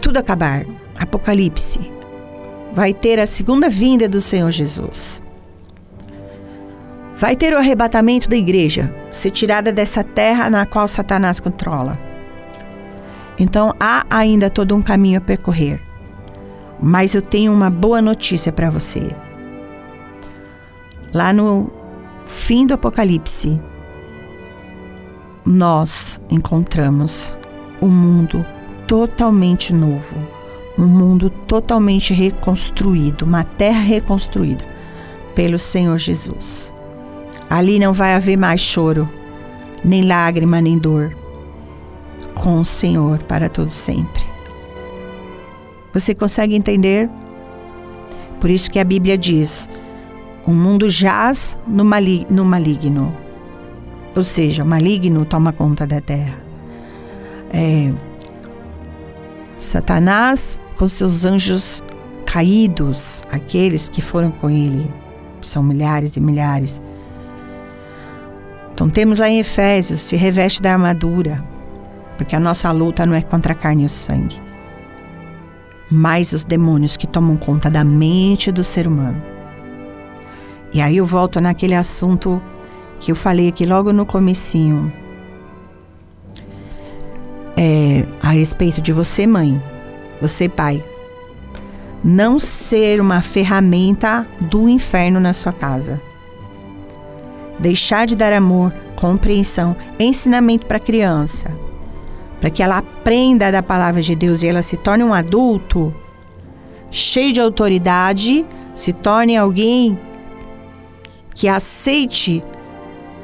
tudo 0.00 0.16
acabar. 0.16 0.66
Apocalipse. 0.98 1.78
Vai 2.74 2.92
ter 2.92 3.20
a 3.20 3.26
segunda 3.28 3.68
vinda 3.68 4.08
do 4.08 4.20
Senhor 4.20 4.50
Jesus. 4.50 5.22
Vai 7.22 7.36
ter 7.36 7.54
o 7.54 7.56
arrebatamento 7.56 8.28
da 8.28 8.36
igreja, 8.36 8.92
ser 9.12 9.30
tirada 9.30 9.72
dessa 9.72 10.02
terra 10.02 10.50
na 10.50 10.66
qual 10.66 10.88
Satanás 10.88 11.38
controla. 11.38 11.96
Então 13.38 13.72
há 13.78 14.04
ainda 14.10 14.50
todo 14.50 14.74
um 14.74 14.82
caminho 14.82 15.18
a 15.18 15.20
percorrer. 15.20 15.80
Mas 16.82 17.14
eu 17.14 17.22
tenho 17.22 17.52
uma 17.52 17.70
boa 17.70 18.02
notícia 18.02 18.52
para 18.52 18.70
você. 18.70 19.06
Lá 21.14 21.32
no 21.32 21.70
fim 22.26 22.66
do 22.66 22.74
Apocalipse, 22.74 23.62
nós 25.46 26.20
encontramos 26.28 27.38
o 27.80 27.86
mundo 27.86 28.44
totalmente 28.88 29.72
novo, 29.72 30.16
um 30.76 30.86
mundo 30.86 31.30
totalmente 31.30 32.12
reconstruído, 32.12 33.24
uma 33.24 33.44
terra 33.44 33.82
reconstruída 33.82 34.64
pelo 35.36 35.56
Senhor 35.56 35.98
Jesus. 35.98 36.74
Ali 37.52 37.78
não 37.78 37.92
vai 37.92 38.14
haver 38.14 38.38
mais 38.38 38.62
choro, 38.62 39.06
nem 39.84 40.06
lágrima, 40.06 40.58
nem 40.58 40.78
dor, 40.78 41.14
com 42.34 42.58
o 42.58 42.64
Senhor 42.64 43.22
para 43.24 43.46
todo 43.46 43.68
sempre. 43.68 44.22
Você 45.92 46.14
consegue 46.14 46.56
entender? 46.56 47.10
Por 48.40 48.48
isso 48.48 48.70
que 48.70 48.78
a 48.78 48.84
Bíblia 48.84 49.18
diz: 49.18 49.68
O 50.46 50.50
mundo 50.50 50.88
jaz 50.88 51.54
no, 51.66 51.84
mali 51.84 52.26
no 52.30 52.42
maligno. 52.42 53.14
Ou 54.16 54.24
seja, 54.24 54.64
o 54.64 54.66
maligno 54.66 55.22
toma 55.26 55.52
conta 55.52 55.86
da 55.86 56.00
terra. 56.00 56.42
É, 57.52 57.92
Satanás, 59.58 60.58
com 60.78 60.88
seus 60.88 61.26
anjos 61.26 61.84
caídos, 62.24 63.22
aqueles 63.30 63.90
que 63.90 64.00
foram 64.00 64.30
com 64.30 64.48
ele, 64.48 64.90
são 65.42 65.62
milhares 65.62 66.16
e 66.16 66.20
milhares. 66.22 66.80
Então 68.74 68.88
temos 68.88 69.18
lá 69.18 69.28
em 69.28 69.38
Efésios, 69.38 70.00
se 70.00 70.16
reveste 70.16 70.62
da 70.62 70.72
armadura, 70.72 71.42
porque 72.16 72.34
a 72.34 72.40
nossa 72.40 72.70
luta 72.70 73.04
não 73.04 73.14
é 73.14 73.22
contra 73.22 73.52
a 73.52 73.56
carne 73.56 73.82
e 73.82 73.86
o 73.86 73.88
sangue, 73.88 74.40
mas 75.90 76.32
os 76.32 76.44
demônios 76.44 76.96
que 76.96 77.06
tomam 77.06 77.36
conta 77.36 77.70
da 77.70 77.84
mente 77.84 78.50
do 78.50 78.64
ser 78.64 78.86
humano. 78.86 79.22
E 80.72 80.80
aí 80.80 80.96
eu 80.96 81.04
volto 81.04 81.40
naquele 81.40 81.74
assunto 81.74 82.42
que 82.98 83.12
eu 83.12 83.16
falei 83.16 83.48
aqui 83.48 83.66
logo 83.66 83.92
no 83.92 84.06
comecinho, 84.06 84.92
é, 87.56 88.06
a 88.22 88.30
respeito 88.30 88.80
de 88.80 88.92
você, 88.92 89.26
mãe, 89.26 89.62
você, 90.20 90.48
pai, 90.48 90.82
não 92.02 92.38
ser 92.38 93.00
uma 93.00 93.20
ferramenta 93.20 94.26
do 94.40 94.68
inferno 94.68 95.20
na 95.20 95.32
sua 95.32 95.52
casa. 95.52 96.00
Deixar 97.58 98.06
de 98.06 98.16
dar 98.16 98.32
amor, 98.32 98.72
compreensão, 98.96 99.76
ensinamento 99.98 100.66
para 100.66 100.78
a 100.78 100.80
criança, 100.80 101.50
para 102.40 102.50
que 102.50 102.62
ela 102.62 102.78
aprenda 102.78 103.52
da 103.52 103.62
palavra 103.62 104.02
de 104.02 104.14
Deus 104.14 104.42
e 104.42 104.48
ela 104.48 104.62
se 104.62 104.76
torne 104.76 105.04
um 105.04 105.14
adulto 105.14 105.94
cheio 106.90 107.32
de 107.32 107.40
autoridade, 107.40 108.44
se 108.74 108.92
torne 108.92 109.36
alguém 109.36 109.98
que 111.34 111.48
aceite 111.48 112.42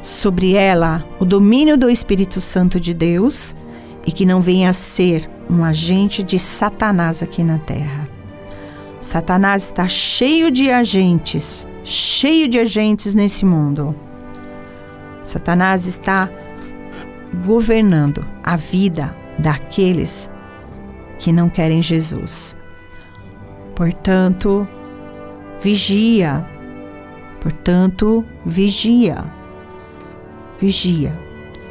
sobre 0.01 0.55
ela 0.55 1.05
o 1.19 1.25
domínio 1.25 1.77
do 1.77 1.91
Espírito 1.91 2.41
Santo 2.41 2.81
de 2.81 2.95
Deus 2.95 3.55
e 4.07 4.13
que 4.13 4.25
não 4.25 4.41
venha 4.41 4.71
a 4.71 4.73
ser 4.73 5.29
um 5.51 5.65
agente 5.65 6.23
de 6.23 6.39
Satanás 6.39 7.23
aqui 7.23 7.43
na 7.43 7.59
terra. 7.59 8.09
Satanás 9.01 9.65
está 9.65 9.87
cheio 9.87 10.51
de 10.51 10.71
agentes, 10.71 11.67
cheio 11.85 12.49
de 12.49 12.59
agentes 12.59 13.15
nesse 13.15 13.45
mundo. 13.45 13.95
Satanás 15.23 15.87
está 15.87 16.31
governando 17.45 18.25
a 18.43 18.57
vida 18.57 19.15
daqueles 19.39 20.31
que 21.19 21.33
não 21.33 21.49
querem 21.49 21.83
Jesus. 21.83 22.57
Portanto, 23.75 24.67
vigia. 25.61 26.47
Portanto, 27.41 28.25
vigia. 28.45 29.25
Vigia. 30.59 31.13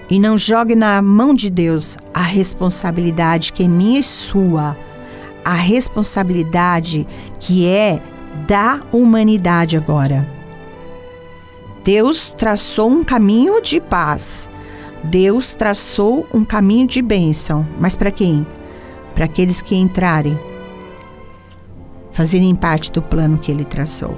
E 0.10 0.20
não 0.20 0.38
jogue 0.38 0.76
na 0.76 1.02
mão 1.02 1.34
de 1.34 1.50
Deus 1.50 1.98
a 2.14 2.22
responsabilidade 2.22 3.52
que 3.52 3.64
é 3.64 3.68
minha 3.68 4.00
e 4.00 4.04
sua 4.04 4.78
a 5.48 5.54
responsabilidade 5.54 7.08
que 7.40 7.66
é 7.66 8.02
da 8.46 8.82
humanidade 8.92 9.78
agora. 9.78 10.28
Deus 11.88 12.32
traçou 12.32 12.90
um 12.90 13.02
caminho 13.02 13.62
de 13.62 13.80
paz. 13.80 14.50
Deus 15.06 15.54
traçou 15.54 16.28
um 16.34 16.44
caminho 16.44 16.86
de 16.86 17.02
bênção. 17.02 17.66
Mas 17.80 17.96
para 17.96 18.12
quem? 18.12 18.46
Para 19.16 19.24
aqueles 19.24 19.62
que 19.62 19.74
entrarem, 19.74 20.38
fazerem 22.12 22.54
parte 22.56 22.92
do 22.92 23.02
plano 23.02 23.38
que 23.38 23.50
ele 23.50 23.64
traçou. 23.64 24.18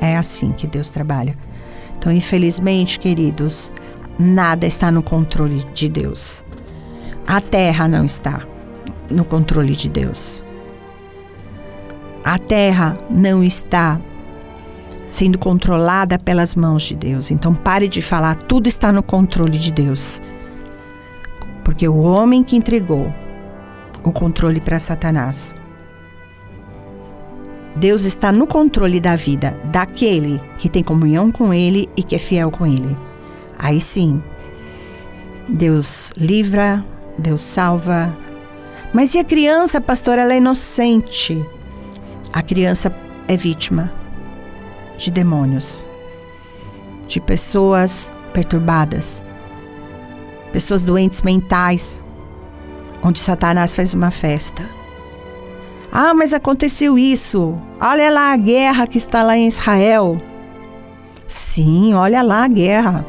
É 0.00 0.16
assim 0.16 0.50
que 0.50 0.66
Deus 0.66 0.90
trabalha. 0.90 1.38
Então, 1.96 2.10
infelizmente, 2.10 2.98
queridos, 2.98 3.70
nada 4.18 4.66
está 4.66 4.90
no 4.90 5.00
controle 5.00 5.62
de 5.72 5.88
Deus. 5.88 6.44
A 7.24 7.40
terra 7.40 7.86
não 7.86 8.04
está 8.04 8.42
no 9.08 9.24
controle 9.24 9.76
de 9.76 9.88
Deus. 9.88 10.44
A 12.24 12.36
terra 12.36 12.98
não 13.08 13.44
está 13.44 14.00
sendo 15.08 15.38
controlada 15.38 16.18
pelas 16.18 16.54
mãos 16.54 16.82
de 16.82 16.94
Deus. 16.94 17.30
Então 17.30 17.54
pare 17.54 17.88
de 17.88 18.02
falar, 18.02 18.36
tudo 18.36 18.68
está 18.68 18.92
no 18.92 19.02
controle 19.02 19.58
de 19.58 19.72
Deus. 19.72 20.20
Porque 21.64 21.88
o 21.88 21.96
homem 21.96 22.44
que 22.44 22.56
entregou 22.56 23.12
o 24.04 24.12
controle 24.12 24.60
para 24.60 24.78
Satanás. 24.78 25.54
Deus 27.74 28.04
está 28.04 28.30
no 28.30 28.46
controle 28.46 29.00
da 29.00 29.16
vida 29.16 29.58
daquele 29.64 30.40
que 30.58 30.68
tem 30.68 30.82
comunhão 30.82 31.30
com 31.30 31.54
ele 31.54 31.88
e 31.96 32.02
que 32.02 32.14
é 32.14 32.18
fiel 32.18 32.50
com 32.50 32.66
ele. 32.66 32.96
Aí 33.58 33.80
sim, 33.80 34.22
Deus 35.48 36.10
livra, 36.16 36.84
Deus 37.16 37.42
salva, 37.42 38.14
mas 38.92 39.14
e 39.14 39.18
a 39.18 39.24
criança, 39.24 39.80
pastor? 39.80 40.18
Ela 40.18 40.34
é 40.34 40.38
inocente. 40.38 41.44
A 42.32 42.42
criança 42.42 42.94
é 43.26 43.36
vítima 43.36 43.97
de 44.98 45.10
demônios, 45.12 45.86
de 47.06 47.20
pessoas 47.20 48.12
perturbadas, 48.34 49.24
pessoas 50.52 50.82
doentes 50.82 51.22
mentais, 51.22 52.04
onde 53.02 53.20
Satanás 53.20 53.74
faz 53.74 53.94
uma 53.94 54.10
festa. 54.10 54.62
Ah, 55.90 56.12
mas 56.12 56.34
aconteceu 56.34 56.98
isso. 56.98 57.54
Olha 57.80 58.10
lá 58.10 58.32
a 58.32 58.36
guerra 58.36 58.86
que 58.86 58.98
está 58.98 59.22
lá 59.22 59.36
em 59.38 59.46
Israel. 59.46 60.18
Sim, 61.26 61.94
olha 61.94 62.20
lá 62.20 62.44
a 62.44 62.48
guerra. 62.48 63.06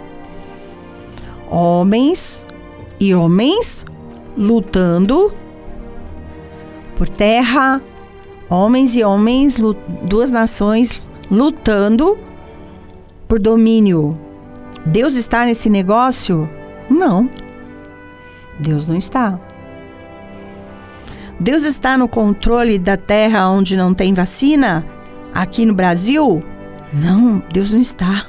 Homens 1.49 2.45
e 2.99 3.13
homens 3.13 3.85
lutando 4.37 5.33
por 6.95 7.09
terra, 7.09 7.81
homens 8.49 8.95
e 8.95 9.03
homens, 9.03 9.57
duas 10.03 10.29
nações 10.29 11.08
lutando 11.29 12.17
por 13.27 13.39
domínio. 13.39 14.17
Deus 14.85 15.15
está 15.15 15.45
nesse 15.45 15.69
negócio? 15.69 16.49
Não. 16.89 17.29
Deus 18.59 18.87
não 18.87 18.95
está. 18.95 19.39
Deus 21.39 21.63
está 21.63 21.97
no 21.97 22.07
controle 22.07 22.77
da 22.77 22.97
terra 22.97 23.49
onde 23.49 23.77
não 23.77 23.93
tem 23.93 24.13
vacina? 24.13 24.85
Aqui 25.33 25.65
no 25.65 25.73
Brasil? 25.73 26.43
Não, 26.91 27.41
Deus 27.53 27.71
não 27.71 27.79
está. 27.79 28.25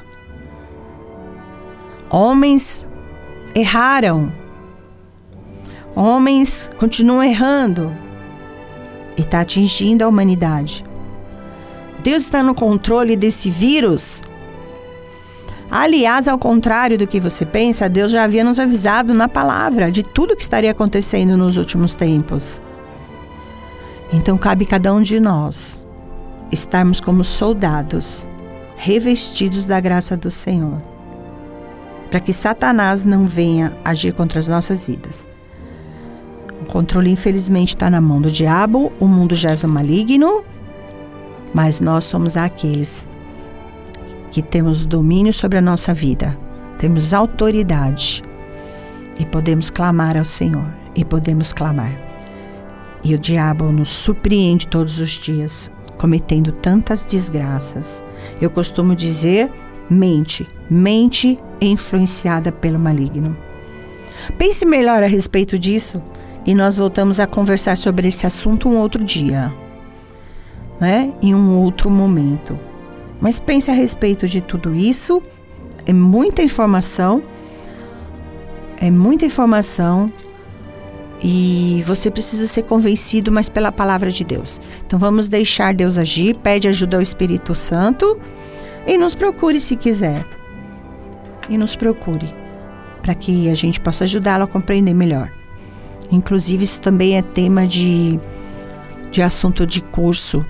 Homens 2.09 2.89
erraram. 3.55 4.33
Homens 5.95 6.71
continuam 6.79 7.23
errando 7.23 7.93
e 9.17 9.23
está 9.23 9.41
atingindo 9.41 10.05
a 10.05 10.09
humanidade. 10.09 10.85
Deus 12.03 12.23
está 12.23 12.43
no 12.43 12.55
controle 12.55 13.15
desse 13.17 13.51
vírus? 13.51 14.23
Aliás, 15.71 16.27
ao 16.27 16.39
contrário 16.39 16.97
do 16.97 17.07
que 17.07 17.21
você 17.21 17.45
pensa, 17.45 17.89
Deus 17.89 18.11
já 18.11 18.25
havia 18.25 18.43
nos 18.43 18.59
avisado 18.59 19.15
na 19.15 19.29
palavra 19.29 19.91
de 19.91 20.03
tudo 20.03 20.35
que 20.35 20.43
estaria 20.43 20.71
acontecendo 20.71 21.37
nos 21.37 21.57
últimos 21.57 21.95
tempos. 21.95 22.61
Então 24.13 24.37
cabe 24.37 24.65
cada 24.65 24.93
um 24.93 25.01
de 25.01 25.21
nós 25.21 25.87
estarmos 26.51 27.01
como 27.01 27.23
soldados, 27.23 28.29
revestidos 28.77 29.67
da 29.67 29.79
graça 29.79 30.17
do 30.17 30.31
Senhor, 30.31 30.81
para 32.11 32.19
que 32.19 32.33
Satanás 32.33 33.05
não 33.05 33.27
venha 33.27 33.73
agir 33.85 34.13
contra 34.13 34.41
as 34.41 34.49
nossas 34.49 34.85
vidas. 34.85 35.29
O 36.61 36.65
controle, 36.65 37.11
infelizmente, 37.11 37.75
está 37.75 37.89
na 37.89 38.01
mão 38.01 38.21
do 38.21 38.31
diabo, 38.31 38.93
o 38.99 39.07
mundo 39.07 39.37
já 39.37 39.53
é 39.53 39.67
maligno, 39.67 40.43
mas 41.55 41.81
nós 41.81 42.05
somos 42.05 42.37
aqueles 42.37 43.07
que 44.31 44.43
temos 44.43 44.85
domínio 44.85 45.33
sobre 45.33 45.59
a 45.59 45.63
nossa 45.63 45.93
vida, 45.93 46.37
temos 46.79 47.13
autoridade 47.13 48.23
e 49.19 49.27
podemos 49.27 49.71
clamar 49.71 50.17
ao 50.17 50.25
Senhor 50.25 50.67
e 50.95 51.05
podemos 51.05 51.53
clamar. 51.53 51.93
E 53.03 53.15
o 53.15 53.19
diabo 53.19 53.73
nos 53.73 53.89
surpreende 53.89 54.67
todos 54.67 55.01
os 55.01 55.11
dias, 55.11 55.71
cometendo 55.97 56.53
tantas 56.53 57.05
desgraças. 57.05 58.05
Eu 58.41 58.51
costumo 58.51 58.95
dizer: 58.95 59.51
mente, 59.89 60.47
mente 60.69 61.39
influenciada 61.61 62.53
pelo 62.53 62.79
maligno. 62.79 63.37
Pense 64.39 64.65
melhor 64.65 65.03
a 65.03 65.07
respeito 65.07 65.59
disso 65.59 66.01
e 66.47 66.55
nós 66.55 66.77
voltamos 66.77 67.21
a 67.21 67.27
conversar 67.27 67.77
sobre 67.77 68.09
esse 68.09 68.27
assunto 68.27 68.69
um 68.69 68.79
outro 68.79 69.03
dia, 69.03 69.53
né? 70.81 71.13
Em 71.21 71.35
um 71.35 71.59
outro 71.59 71.91
momento. 71.91 72.59
Mas 73.21 73.39
pense 73.39 73.71
a 73.71 73.75
respeito 73.75 74.27
de 74.27 74.41
tudo 74.41 74.75
isso. 74.75 75.23
É 75.85 75.93
muita 75.93 76.43
informação. 76.43 77.23
É 78.81 78.91
muita 78.91 79.27
informação. 79.27 80.11
E 81.23 81.85
você 81.87 82.11
precisa 82.11 82.47
ser 82.47 82.63
convencido, 82.63 83.31
mas 83.31 83.51
pela 83.51 83.71
palavra 83.71 84.11
de 84.11 84.25
Deus. 84.25 84.59
Então 84.87 84.99
vamos 84.99 85.29
deixar 85.29 85.75
Deus 85.75 85.99
agir, 85.99 86.37
pede 86.39 86.67
ajuda 86.67 86.97
ao 86.97 87.03
Espírito 87.03 87.55
Santo 87.55 88.19
E 88.87 88.97
nos 88.97 89.15
procure 89.15 89.61
se 89.61 89.77
quiser. 89.77 90.25
E 91.51 91.59
nos 91.59 91.77
procure 91.77 92.35
para 93.03 93.15
que 93.15 93.51
a 93.51 93.55
gente 93.55 93.81
possa 93.81 94.05
ajudá-lo 94.05 94.45
a 94.45 94.47
compreender 94.47 94.95
melhor. 94.95 95.31
Inclusive, 96.11 96.65
isso 96.65 96.81
também 96.81 97.17
é 97.17 97.23
tema 97.23 97.67
de, 97.67 98.19
de 99.11 99.23
assunto 99.23 99.67
de 99.67 99.81
curso 99.81 100.45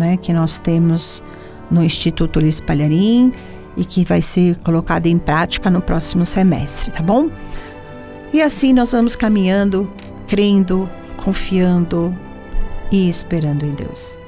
né, 0.00 0.16
que 0.16 0.32
nós 0.32 0.58
temos 0.58 1.22
no 1.70 1.84
Instituto 1.84 2.40
Luiz 2.40 2.60
Palharim 2.60 3.30
e 3.76 3.84
que 3.84 4.04
vai 4.04 4.20
ser 4.20 4.56
colocado 4.58 5.06
em 5.06 5.18
prática 5.18 5.70
no 5.70 5.80
próximo 5.80 6.26
semestre, 6.26 6.90
tá 6.90 7.02
bom? 7.02 7.30
E 8.32 8.42
assim 8.42 8.72
nós 8.72 8.92
vamos 8.92 9.14
caminhando, 9.14 9.88
crendo, 10.26 10.88
confiando 11.16 12.14
e 12.90 13.08
esperando 13.08 13.64
em 13.64 13.70
Deus. 13.70 14.18